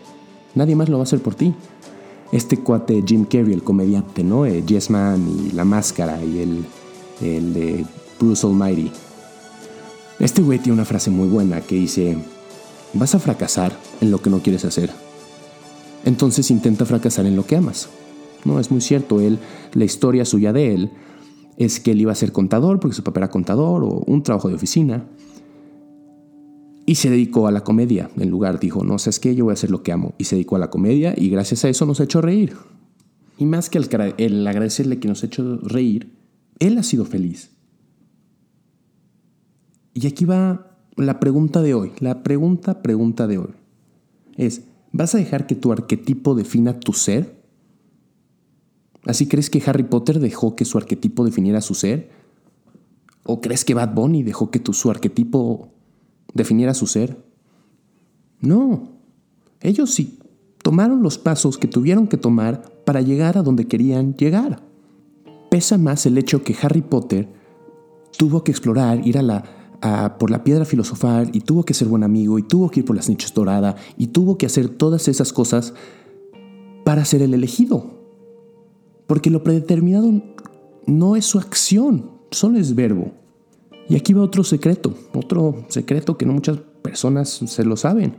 nadie 0.54 0.76
más 0.76 0.90
lo 0.90 0.98
va 0.98 1.04
a 1.04 1.06
hacer 1.06 1.22
por 1.22 1.36
ti. 1.36 1.54
Este 2.32 2.58
cuate 2.58 3.04
Jim 3.06 3.26
Carrey, 3.26 3.54
el 3.54 3.64
comediante, 3.64 4.24
¿no? 4.24 4.46
Eh, 4.46 4.64
yes 4.66 4.90
Man 4.90 5.28
y 5.28 5.52
La 5.52 5.64
Máscara 5.64 6.24
y 6.24 6.40
el, 6.40 6.66
el 7.22 7.54
de 7.54 7.86
Bruce 8.20 8.46
Almighty. 8.46 8.92
Este 10.20 10.42
güey 10.42 10.60
tiene 10.60 10.74
una 10.74 10.86
frase 10.86 11.12
muy 11.12 11.28
buena 11.28 11.62
que 11.62 11.76
dice, 11.76 12.18
vas 12.94 13.16
a 13.16 13.20
fracasar 13.20 13.78
en 14.02 14.12
lo 14.12 14.22
que 14.22 14.30
no 14.30 14.40
quieres 14.40 14.66
hacer. 14.66 14.92
Entonces 16.06 16.52
intenta 16.52 16.86
fracasar 16.86 17.26
en 17.26 17.36
lo 17.36 17.46
que 17.46 17.58
amas. 17.58 17.90
No, 18.46 18.60
es 18.60 18.72
muy 18.72 18.82
cierto, 18.82 19.20
él, 19.20 19.40
la 19.74 19.86
historia 19.86 20.24
suya 20.24 20.54
de 20.54 20.74
él 20.74 20.92
es 21.58 21.80
que 21.80 21.92
él 21.92 22.02
iba 22.02 22.12
a 22.12 22.16
ser 22.16 22.32
contador 22.32 22.80
porque 22.80 22.96
su 22.96 23.04
papá 23.04 23.22
era 23.22 23.30
contador 23.30 23.84
o 23.84 24.04
un 24.06 24.24
trabajo 24.24 24.50
de 24.50 24.56
oficina. 24.56 25.06
Y 26.86 26.96
se 26.96 27.10
dedicó 27.10 27.48
a 27.48 27.52
la 27.52 27.64
comedia. 27.64 28.10
En 28.18 28.30
lugar 28.30 28.60
dijo, 28.60 28.84
no, 28.84 29.00
sabes 29.00 29.20
qué, 29.20 29.36
yo 29.36 29.46
voy 29.46 29.52
a 29.52 29.56
hacer 29.56 29.72
lo 29.72 29.82
que 29.82 29.92
amo. 29.92 30.14
Y 30.18 30.26
se 30.26 30.36
dedicó 30.36 30.56
a 30.56 30.60
la 30.60 30.70
comedia 30.70 31.14
y 31.18 31.30
gracias 31.30 31.66
a 31.66 31.70
eso 31.70 31.86
nos 31.86 32.00
ha 32.00 32.04
hecho 32.04 32.22
reír. 32.22 32.56
Y 33.38 33.46
más 33.46 33.70
que 33.70 33.78
el, 33.78 34.48
agradecerle 34.48 35.00
que 35.00 35.08
nos 35.08 35.24
ha 35.24 35.26
hecho 35.26 35.58
reír, 35.58 36.14
él 36.60 36.78
ha 36.78 36.84
sido 36.84 37.06
feliz. 37.06 37.52
Y 39.94 40.08
aquí 40.08 40.26
va 40.26 40.78
la 40.96 41.20
pregunta 41.20 41.62
de 41.62 41.74
hoy. 41.74 41.92
La 42.00 42.24
pregunta, 42.24 42.82
pregunta 42.82 43.28
de 43.28 43.40
hoy. 43.40 43.54
Es, 44.38 44.64
¿vas 44.92 45.16
a 45.16 45.18
dejar 45.18 45.48
que 45.48 45.56
tu 45.56 45.72
arquetipo 45.72 46.36
defina 46.36 46.80
tu 46.80 46.94
ser? 46.94 47.44
¿Así 49.06 49.28
crees 49.28 49.50
que 49.50 49.62
Harry 49.66 49.84
Potter 49.84 50.20
dejó 50.20 50.56
que 50.56 50.66
su 50.66 50.78
arquetipo 50.78 51.26
definiera 51.26 51.62
su 51.62 51.74
ser? 51.74 52.10
¿O 53.24 53.42
crees 53.42 53.66
que 53.66 53.74
Bad 53.74 53.94
Bunny 53.94 54.24
dejó 54.24 54.52
que 54.52 54.60
tu, 54.60 54.74
su 54.74 54.90
arquetipo 54.90 55.75
definiera 56.36 56.76
su 56.76 56.86
ser? 56.86 57.18
No. 58.40 58.90
Ellos 59.62 59.90
sí 59.92 60.20
tomaron 60.62 61.02
los 61.02 61.18
pasos 61.18 61.58
que 61.58 61.68
tuvieron 61.68 62.08
que 62.08 62.18
tomar 62.18 62.62
para 62.86 63.02
llegar 63.02 63.38
a 63.38 63.44
donde 63.44 63.68
querían 63.68 64.16
llegar. 64.16 64.62
Pesa 65.50 65.78
más 65.78 66.06
el 66.06 66.18
hecho 66.18 66.44
que 66.44 66.56
Harry 66.62 66.82
Potter 66.82 67.30
tuvo 68.18 68.44
que 68.44 68.52
explorar, 68.52 69.06
ir 69.08 69.18
a 69.18 69.22
la, 69.22 70.18
por 70.18 70.32
la 70.32 70.44
piedra 70.44 70.66
filosofal 70.66 71.30
y 71.34 71.42
tuvo 71.42 71.64
que 71.64 71.74
ser 71.74 71.88
buen 71.88 72.04
amigo 72.04 72.40
y 72.40 72.44
tuvo 72.44 72.70
que 72.70 72.80
ir 72.80 72.86
por 72.86 72.96
las 72.96 73.10
nichas 73.10 73.34
dorada 73.34 73.76
y 73.98 74.08
tuvo 74.08 74.38
que 74.38 74.48
hacer 74.48 74.70
todas 74.70 75.08
esas 75.08 75.34
cosas 75.34 75.74
para 76.84 77.06
ser 77.06 77.22
el 77.22 77.34
elegido. 77.34 78.00
Porque 79.08 79.30
lo 79.30 79.44
predeterminado 79.44 80.22
no 80.88 81.16
es 81.16 81.26
su 81.26 81.38
acción, 81.38 82.10
solo 82.32 82.58
es 82.58 82.74
verbo. 82.74 83.12
Y 83.88 83.96
aquí 83.96 84.14
va 84.14 84.24
otro 84.24 84.44
secreto, 84.44 84.94
otro 85.14 85.66
secreto 85.70 86.18
que 86.18 86.26
no 86.26 86.34
muchas 86.34 86.58
personas 86.82 87.30
se 87.30 87.64
lo 87.64 87.78
saben. 87.78 88.16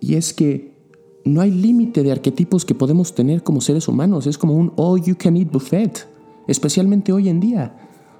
Y 0.00 0.14
es 0.14 0.32
que 0.32 0.76
no 1.24 1.40
hay 1.40 1.50
límite 1.50 2.02
de 2.02 2.12
arquetipos 2.12 2.64
que 2.64 2.74
podemos 2.74 3.14
tener 3.14 3.42
como 3.42 3.60
seres 3.60 3.88
humanos. 3.88 4.26
Es 4.26 4.38
como 4.38 4.54
un 4.54 4.72
all 4.76 5.02
you 5.02 5.16
can 5.18 5.36
eat 5.36 5.50
buffet, 5.50 6.06
especialmente 6.46 7.12
hoy 7.12 7.28
en 7.28 7.40
día. 7.40 7.76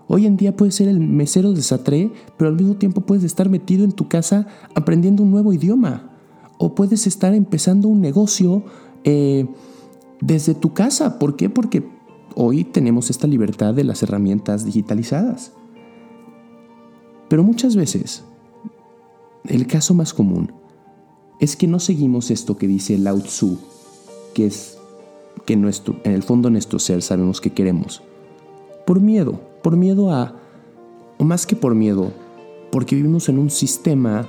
Hoy 0.09 0.27
en 0.27 0.37
día 0.37 0.57
puedes 0.57 0.75
ser 0.75 0.88
el 0.88 1.01
mesero 1.01 1.53
de 1.53 1.62
Satré, 1.62 2.12
pero 2.37 2.51
al 2.51 2.57
mismo 2.57 2.77
tiempo 2.77 3.01
puedes 3.01 3.25
estar 3.25 3.49
metido 3.49 3.85
en 3.85 3.92
tu 3.92 4.09
casa 4.09 4.46
aprendiendo 4.75 5.22
un 5.22 5.31
nuevo 5.31 5.53
idioma. 5.53 6.11
O 6.59 6.75
puedes 6.75 7.07
estar 7.07 7.35
empezando 7.35 7.88
un 7.88 8.01
negocio 8.01 8.64
eh, 9.05 9.46
desde 10.20 10.55
tu 10.55 10.75
casa. 10.75 11.18
¿Por 11.18 11.37
qué? 11.37 11.51
Porque 11.51 11.88
hoy 12.35 12.64
tenemos 12.64 13.11
esta 13.11 13.27
libertad 13.27 13.75
de 13.75 13.85
las 13.85 14.03
herramientas 14.03 14.64
digitalizadas. 14.64 15.53
Pero 17.28 17.42
muchas 17.42 17.76
veces, 17.76 18.24
el 19.44 19.66
caso 19.66 19.94
más 19.94 20.14
común 20.14 20.52
es 21.40 21.56
que 21.56 21.66
no 21.66 21.80
seguimos 21.80 22.30
esto 22.30 22.56
que 22.56 22.66
dice 22.66 22.98
Lao 22.98 23.20
Tzu, 23.20 23.58
que 24.34 24.46
es 24.46 24.78
que 25.44 25.56
nuestro, 25.56 25.96
en 26.04 26.12
el 26.12 26.22
fondo 26.22 26.50
nuestro 26.50 26.78
ser 26.78 27.02
sabemos 27.02 27.40
que 27.40 27.52
queremos. 27.52 28.02
Por 28.86 29.00
miedo, 29.00 29.40
por 29.62 29.76
miedo 29.76 30.12
a, 30.12 30.36
o 31.18 31.24
más 31.24 31.46
que 31.46 31.56
por 31.56 31.74
miedo, 31.74 32.12
porque 32.70 32.96
vivimos 32.96 33.28
en 33.28 33.38
un 33.38 33.50
sistema 33.50 34.28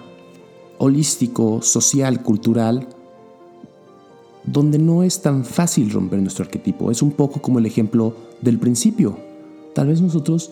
holístico, 0.78 1.62
social, 1.62 2.22
cultural, 2.24 2.88
donde 4.44 4.80
no 4.80 5.04
es 5.04 5.22
tan 5.22 5.44
fácil 5.44 5.92
romper 5.92 6.20
nuestro 6.22 6.46
arquetipo. 6.46 6.92
Es 6.92 7.02
un 7.02 7.12
poco 7.12 7.42
como 7.42 7.60
el 7.60 7.66
ejemplo 7.66 8.16
del 8.42 8.60
principio. 8.60 9.18
Tal 9.74 9.88
vez 9.88 10.02
nosotros 10.02 10.52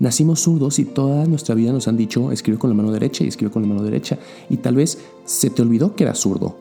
nacimos 0.00 0.40
zurdos 0.40 0.78
y 0.78 0.84
toda 0.84 1.26
nuestra 1.26 1.54
vida 1.54 1.72
nos 1.72 1.86
han 1.86 1.96
dicho 1.96 2.32
escribe 2.32 2.58
con 2.58 2.70
la 2.70 2.76
mano 2.76 2.90
derecha 2.90 3.22
y 3.22 3.28
escribe 3.28 3.52
con 3.52 3.62
la 3.62 3.68
mano 3.68 3.82
derecha. 3.82 4.18
Y 4.48 4.56
tal 4.56 4.74
vez 4.74 4.98
se 5.24 5.50
te 5.50 5.62
olvidó 5.62 5.94
que 5.94 6.04
eras 6.04 6.18
zurdo. 6.18 6.56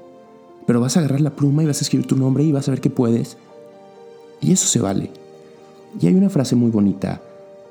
Pero 0.67 0.79
vas 0.79 0.95
a 0.95 0.99
agarrar 0.99 1.21
la 1.21 1.35
pluma 1.35 1.63
y 1.63 1.65
vas 1.65 1.81
a 1.81 1.85
escribir 1.85 2.05
tu 2.05 2.15
nombre 2.15 2.43
y 2.43 2.51
vas 2.51 2.67
a 2.67 2.71
ver 2.71 2.81
que 2.81 2.91
puedes. 2.91 3.37
Y 4.41 4.51
eso 4.51 4.67
se 4.67 4.79
vale. 4.79 5.09
Y 5.99 6.05
hay 6.05 6.13
una 6.13 6.29
frase 6.29 6.55
muy 6.55 6.69
bonita 6.69 7.23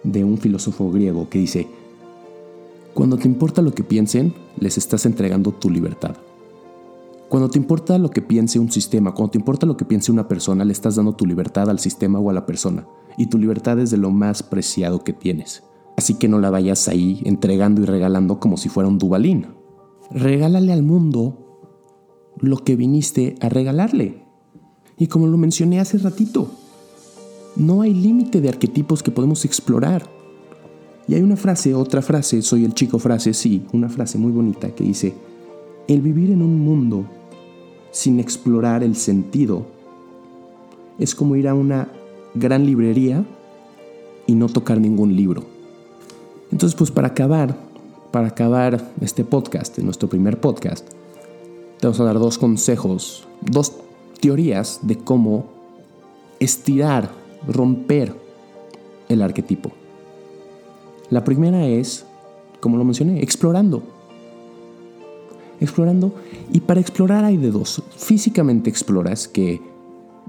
de 0.02 0.24
un 0.24 0.38
filósofo 0.38 0.90
griego 0.90 1.28
que 1.28 1.38
dice, 1.38 1.68
cuando 2.94 3.16
te 3.16 3.28
importa 3.28 3.62
lo 3.62 3.72
que 3.72 3.84
piensen, 3.84 4.34
les 4.58 4.76
estás 4.76 5.06
entregando 5.06 5.52
tu 5.52 5.70
libertad. 5.70 6.16
Cuando 7.28 7.50
te 7.50 7.58
importa 7.58 7.98
lo 7.98 8.08
que 8.08 8.22
piense 8.22 8.58
un 8.58 8.70
sistema, 8.70 9.12
cuando 9.12 9.32
te 9.32 9.38
importa 9.38 9.66
lo 9.66 9.76
que 9.76 9.84
piense 9.84 10.10
una 10.10 10.28
persona, 10.28 10.64
le 10.64 10.72
estás 10.72 10.96
dando 10.96 11.14
tu 11.14 11.26
libertad 11.26 11.68
al 11.68 11.78
sistema 11.78 12.18
o 12.18 12.30
a 12.30 12.32
la 12.32 12.46
persona. 12.46 12.86
Y 13.18 13.26
tu 13.26 13.36
libertad 13.36 13.78
es 13.78 13.90
de 13.90 13.98
lo 13.98 14.10
más 14.10 14.42
preciado 14.42 15.04
que 15.04 15.12
tienes. 15.12 15.62
Así 15.98 16.14
que 16.14 16.28
no 16.28 16.38
la 16.38 16.48
vayas 16.48 16.88
ahí 16.88 17.20
entregando 17.24 17.82
y 17.82 17.84
regalando 17.84 18.40
como 18.40 18.56
si 18.56 18.70
fuera 18.70 18.88
un 18.88 18.98
dubalín. 18.98 19.46
Regálale 20.10 20.72
al 20.72 20.82
mundo 20.82 21.60
lo 22.40 22.56
que 22.58 22.76
viniste 22.76 23.34
a 23.42 23.50
regalarle. 23.50 24.24
Y 24.96 25.08
como 25.08 25.26
lo 25.26 25.36
mencioné 25.36 25.80
hace 25.80 25.98
ratito, 25.98 26.50
no 27.56 27.82
hay 27.82 27.92
límite 27.92 28.40
de 28.40 28.48
arquetipos 28.48 29.02
que 29.02 29.10
podemos 29.10 29.44
explorar. 29.44 30.08
Y 31.06 31.14
hay 31.14 31.20
una 31.20 31.36
frase, 31.36 31.74
otra 31.74 32.00
frase, 32.00 32.40
soy 32.40 32.64
el 32.64 32.72
chico 32.72 32.98
frase, 32.98 33.34
sí, 33.34 33.66
una 33.72 33.88
frase 33.88 34.16
muy 34.16 34.32
bonita 34.32 34.70
que 34.70 34.84
dice, 34.84 35.14
el 35.88 36.00
vivir 36.00 36.30
en 36.30 36.42
un 36.42 36.60
mundo 36.60 37.06
sin 37.90 38.20
explorar 38.20 38.82
el 38.82 38.96
sentido. 38.96 39.66
Es 40.98 41.14
como 41.14 41.36
ir 41.36 41.48
a 41.48 41.54
una 41.54 41.88
gran 42.34 42.66
librería 42.66 43.24
y 44.26 44.34
no 44.34 44.48
tocar 44.48 44.80
ningún 44.80 45.16
libro. 45.16 45.42
Entonces, 46.50 46.76
pues 46.76 46.90
para 46.90 47.08
acabar, 47.08 47.56
para 48.10 48.28
acabar 48.28 48.92
este 49.00 49.24
podcast, 49.24 49.78
nuestro 49.78 50.08
primer 50.08 50.40
podcast, 50.40 50.86
te 51.78 51.86
vamos 51.86 52.00
a 52.00 52.04
dar 52.04 52.18
dos 52.18 52.38
consejos, 52.38 53.26
dos 53.40 53.74
teorías 54.20 54.80
de 54.82 54.96
cómo 54.96 55.46
estirar, 56.40 57.10
romper 57.46 58.14
el 59.08 59.22
arquetipo. 59.22 59.72
La 61.10 61.24
primera 61.24 61.66
es, 61.66 62.04
como 62.60 62.76
lo 62.76 62.84
mencioné, 62.84 63.22
explorando 63.22 63.97
explorando. 65.60 66.14
Y 66.52 66.60
para 66.60 66.80
explorar 66.80 67.24
hay 67.24 67.36
de 67.36 67.50
dos. 67.50 67.82
Físicamente 67.96 68.70
exploras, 68.70 69.28
que 69.28 69.60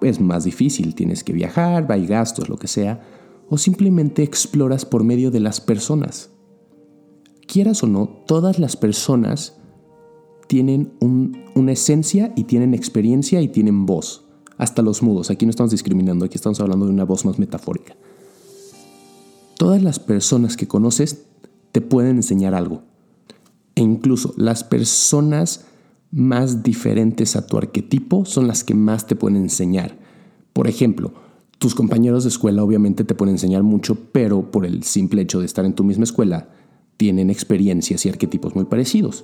es 0.01 0.19
más 0.19 0.43
difícil, 0.43 0.95
tienes 0.95 1.23
que 1.23 1.33
viajar, 1.33 1.91
hay 1.91 2.07
gastos, 2.07 2.49
lo 2.49 2.57
que 2.57 2.67
sea. 2.67 3.01
O 3.49 3.57
simplemente 3.57 4.23
exploras 4.23 4.85
por 4.85 5.03
medio 5.03 5.31
de 5.31 5.39
las 5.39 5.61
personas. 5.61 6.29
Quieras 7.47 7.83
o 7.83 7.87
no, 7.87 8.07
todas 8.27 8.59
las 8.59 8.75
personas 8.75 9.55
tienen 10.47 10.93
una 10.99 11.71
esencia 11.71 12.33
y 12.35 12.45
tienen 12.45 12.73
experiencia 12.73 13.41
y 13.41 13.47
tienen 13.47 13.85
voz. 13.85 14.25
Hasta 14.57 14.81
los 14.81 15.01
mudos. 15.01 15.29
Aquí 15.29 15.45
no 15.45 15.51
estamos 15.51 15.71
discriminando, 15.71 16.25
aquí 16.25 16.35
estamos 16.35 16.59
hablando 16.59 16.85
de 16.85 16.91
una 16.91 17.05
voz 17.05 17.23
más 17.25 17.39
metafórica. 17.39 17.95
Todas 19.57 19.81
las 19.81 19.99
personas 19.99 20.57
que 20.57 20.67
conoces 20.67 21.25
te 21.71 21.81
pueden 21.81 22.17
enseñar 22.17 22.55
algo. 22.55 22.83
E 23.79 23.81
incluso 23.81 24.33
las 24.35 24.65
personas 24.65 25.63
más 26.11 26.63
diferentes 26.63 27.37
a 27.37 27.47
tu 27.47 27.57
arquetipo 27.57 28.25
son 28.25 28.45
las 28.45 28.65
que 28.65 28.73
más 28.73 29.07
te 29.07 29.15
pueden 29.15 29.37
enseñar. 29.37 29.97
Por 30.51 30.67
ejemplo, 30.67 31.13
tus 31.59 31.75
compañeros 31.75 32.25
de 32.25 32.29
escuela 32.29 32.61
obviamente 32.61 33.05
te 33.05 33.15
pueden 33.15 33.35
enseñar 33.35 33.63
mucho, 33.63 33.95
pero 34.11 34.51
por 34.51 34.65
el 34.65 34.83
simple 34.83 35.21
hecho 35.21 35.39
de 35.39 35.45
estar 35.45 35.63
en 35.63 35.75
tu 35.75 35.85
misma 35.85 36.03
escuela, 36.03 36.49
tienen 36.97 37.29
experiencias 37.29 38.05
y 38.05 38.09
arquetipos 38.09 38.53
muy 38.53 38.65
parecidos. 38.65 39.23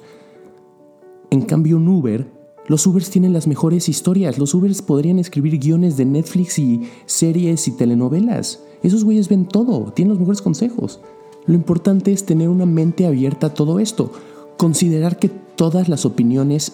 En 1.31 1.41
cambio, 1.41 1.75
un 1.75 1.89
Uber, 1.89 2.31
los 2.69 2.87
Ubers 2.87 3.09
tienen 3.09 3.33
las 3.33 3.47
mejores 3.47 3.89
historias. 3.89 4.39
Los 4.39 4.53
Ubers 4.53 4.81
podrían 4.81 5.19
escribir 5.19 5.59
guiones 5.59 5.97
de 5.97 6.05
Netflix 6.05 6.59
y 6.59 6.83
series 7.07 7.67
y 7.67 7.71
telenovelas. 7.71 8.63
Esos 8.83 9.03
güeyes 9.03 9.27
ven 9.27 9.47
todo, 9.49 9.91
tienen 9.91 10.11
los 10.11 10.19
mejores 10.19 10.41
consejos. 10.41 11.01
Lo 11.45 11.55
importante 11.55 12.13
es 12.13 12.25
tener 12.25 12.47
una 12.47 12.65
mente 12.65 13.05
abierta 13.05 13.47
a 13.47 13.53
todo 13.53 13.81
esto 13.81 14.13
considerar 14.57 15.17
que 15.19 15.29
todas 15.29 15.89
las 15.89 16.05
opiniones 16.05 16.73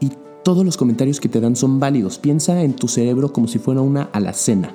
y 0.00 0.12
todos 0.42 0.64
los 0.64 0.76
comentarios 0.76 1.20
que 1.20 1.28
te 1.28 1.40
dan 1.40 1.56
son 1.56 1.80
válidos. 1.80 2.18
Piensa 2.18 2.62
en 2.62 2.74
tu 2.74 2.88
cerebro 2.88 3.32
como 3.32 3.48
si 3.48 3.58
fuera 3.58 3.80
una 3.80 4.02
alacena. 4.12 4.74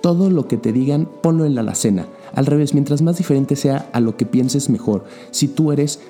Todo 0.00 0.30
lo 0.30 0.48
que 0.48 0.56
te 0.56 0.72
digan, 0.72 1.08
ponlo 1.22 1.44
en 1.44 1.54
la 1.54 1.60
alacena. 1.60 2.06
Al 2.34 2.46
revés, 2.46 2.72
mientras 2.72 3.02
más 3.02 3.18
diferente 3.18 3.54
sea 3.54 3.90
a 3.92 4.00
lo 4.00 4.16
que 4.16 4.24
pienses, 4.24 4.70
mejor. 4.70 5.04
Si 5.30 5.46
tú 5.46 5.72
eres, 5.72 6.00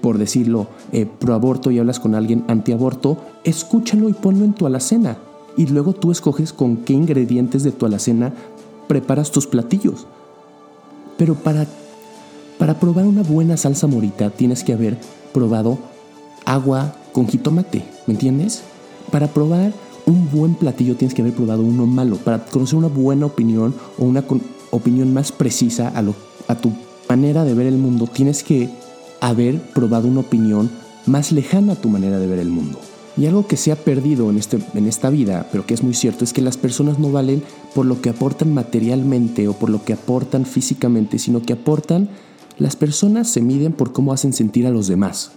por 0.00 0.18
decirlo, 0.18 0.66
eh, 0.92 1.06
pro 1.06 1.34
aborto 1.34 1.70
y 1.70 1.78
hablas 1.78 2.00
con 2.00 2.14
alguien 2.14 2.44
antiaborto, 2.48 3.18
escúchalo 3.44 4.08
y 4.08 4.14
ponlo 4.14 4.44
en 4.44 4.54
tu 4.54 4.66
alacena. 4.66 5.18
Y 5.56 5.66
luego 5.66 5.92
tú 5.92 6.10
escoges 6.10 6.52
con 6.52 6.78
qué 6.78 6.92
ingredientes 6.92 7.62
de 7.62 7.70
tu 7.70 7.86
alacena 7.86 8.34
preparas 8.88 9.30
tus 9.30 9.46
platillos. 9.46 10.06
Pero 11.16 11.34
para 11.34 11.66
para 12.58 12.78
probar 12.78 13.06
una 13.06 13.22
buena 13.22 13.56
salsa 13.56 13.86
morita 13.86 14.30
tienes 14.30 14.64
que 14.64 14.72
haber 14.72 14.98
probado 15.32 15.78
agua 16.44 16.96
con 17.12 17.28
jitomate, 17.28 17.84
¿me 18.06 18.14
entiendes? 18.14 18.62
Para 19.10 19.28
probar 19.28 19.72
un 20.06 20.30
buen 20.30 20.54
platillo 20.54 20.96
tienes 20.96 21.14
que 21.14 21.22
haber 21.22 21.34
probado 21.34 21.62
uno 21.62 21.86
malo. 21.86 22.16
Para 22.16 22.44
conocer 22.44 22.78
una 22.78 22.88
buena 22.88 23.26
opinión 23.26 23.74
o 23.98 24.04
una 24.04 24.24
opinión 24.70 25.12
más 25.12 25.32
precisa 25.32 25.92
a, 26.48 26.54
tu 26.54 26.72
manera 27.08 27.44
de 27.44 27.54
ver 27.54 27.66
el 27.66 27.76
mundo, 27.76 28.06
tienes 28.06 28.42
que 28.42 28.70
haber 29.20 29.60
probado 29.72 30.08
una 30.08 30.20
opinión 30.20 30.70
más 31.06 31.32
lejana 31.32 31.74
a 31.74 31.76
tu 31.76 31.88
manera 31.88 32.18
de 32.18 32.26
ver 32.26 32.38
el 32.38 32.48
mundo. 32.48 32.78
Y 33.16 33.26
algo 33.26 33.46
que 33.46 33.56
se 33.56 33.72
ha 33.72 33.76
perdido 33.76 34.28
en, 34.30 34.36
este, 34.36 34.58
en 34.74 34.86
esta 34.86 35.08
vida, 35.08 35.48
pero 35.50 35.64
que 35.64 35.72
es 35.72 35.82
muy 35.82 35.94
cierto, 35.94 36.22
es 36.22 36.34
que 36.34 36.42
las 36.42 36.58
personas 36.58 36.98
no 36.98 37.10
valen 37.10 37.42
por 37.74 37.86
lo 37.86 38.02
que 38.02 38.10
aportan 38.10 38.52
materialmente 38.52 39.48
o 39.48 39.54
por 39.54 39.70
lo 39.70 39.84
que 39.84 39.94
aportan 39.94 40.44
físicamente, 40.44 41.18
sino 41.18 41.40
que 41.40 41.54
aportan, 41.54 42.10
las 42.58 42.76
personas 42.76 43.28
se 43.28 43.40
miden 43.40 43.72
por 43.72 43.92
cómo 43.92 44.12
hacen 44.12 44.32
sentir 44.32 44.66
a 44.66 44.70
los 44.70 44.88
demás. 44.88 45.32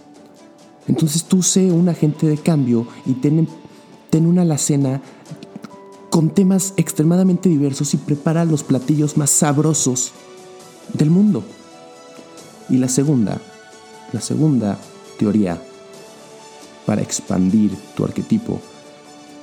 Entonces 0.86 1.24
tú 1.24 1.42
sé 1.42 1.70
un 1.70 1.88
agente 1.88 2.26
de 2.26 2.38
cambio 2.38 2.86
y 3.04 3.14
ten, 3.14 3.46
ten 4.08 4.26
una 4.26 4.42
alacena 4.42 5.02
con 6.08 6.30
temas 6.30 6.74
extremadamente 6.76 7.48
diversos 7.48 7.94
y 7.94 7.98
prepara 7.98 8.44
los 8.44 8.64
platillos 8.64 9.16
más 9.16 9.30
sabrosos 9.30 10.12
del 10.94 11.10
mundo. 11.10 11.44
Y 12.68 12.78
la 12.78 12.88
segunda, 12.88 13.40
la 14.12 14.20
segunda 14.20 14.78
teoría 15.18 15.62
para 16.86 17.02
expandir 17.02 17.76
tu 17.94 18.04
arquetipo 18.04 18.60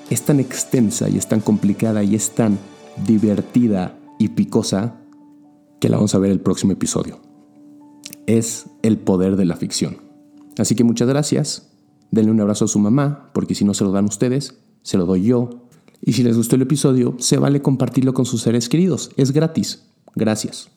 es 0.10 0.24
tan 0.24 0.40
extensa 0.40 1.10
y 1.10 1.18
es 1.18 1.28
tan 1.28 1.40
complicada 1.40 2.04
y 2.04 2.16
es 2.16 2.32
tan 2.32 2.58
divertida 3.06 3.98
y 4.18 4.30
picosa 4.30 4.96
que 5.80 5.90
la 5.90 5.98
vamos 5.98 6.16
a 6.16 6.20
ver 6.20 6.32
el 6.32 6.40
próximo 6.40 6.74
episodio. 6.74 7.27
Es 8.28 8.68
el 8.84 8.98
poder 8.98 9.36
de 9.36 9.46
la 9.46 9.56
ficción. 9.56 9.98
Así 10.60 10.76
que 10.76 10.84
muchas 10.84 11.08
gracias. 11.08 11.72
Denle 12.12 12.32
un 12.32 12.40
abrazo 12.40 12.66
a 12.66 12.68
su 12.68 12.80
mamá, 12.80 13.32
porque 13.34 13.56
si 13.56 13.66
no 13.66 13.74
se 13.74 13.84
lo 13.84 13.92
dan 13.92 14.06
ustedes, 14.06 14.60
se 14.84 14.98
lo 14.98 15.06
doy 15.06 15.24
yo. 15.24 15.68
Y 16.02 16.14
si 16.14 16.24
les 16.24 16.38
gustó 16.38 16.56
el 16.56 16.62
episodio, 16.62 17.16
se 17.18 17.38
vale 17.38 17.62
compartirlo 17.62 18.14
con 18.14 18.26
sus 18.26 18.44
seres 18.44 18.70
queridos. 18.70 19.10
Es 19.18 19.32
gratis. 19.32 19.88
Gracias. 20.16 20.70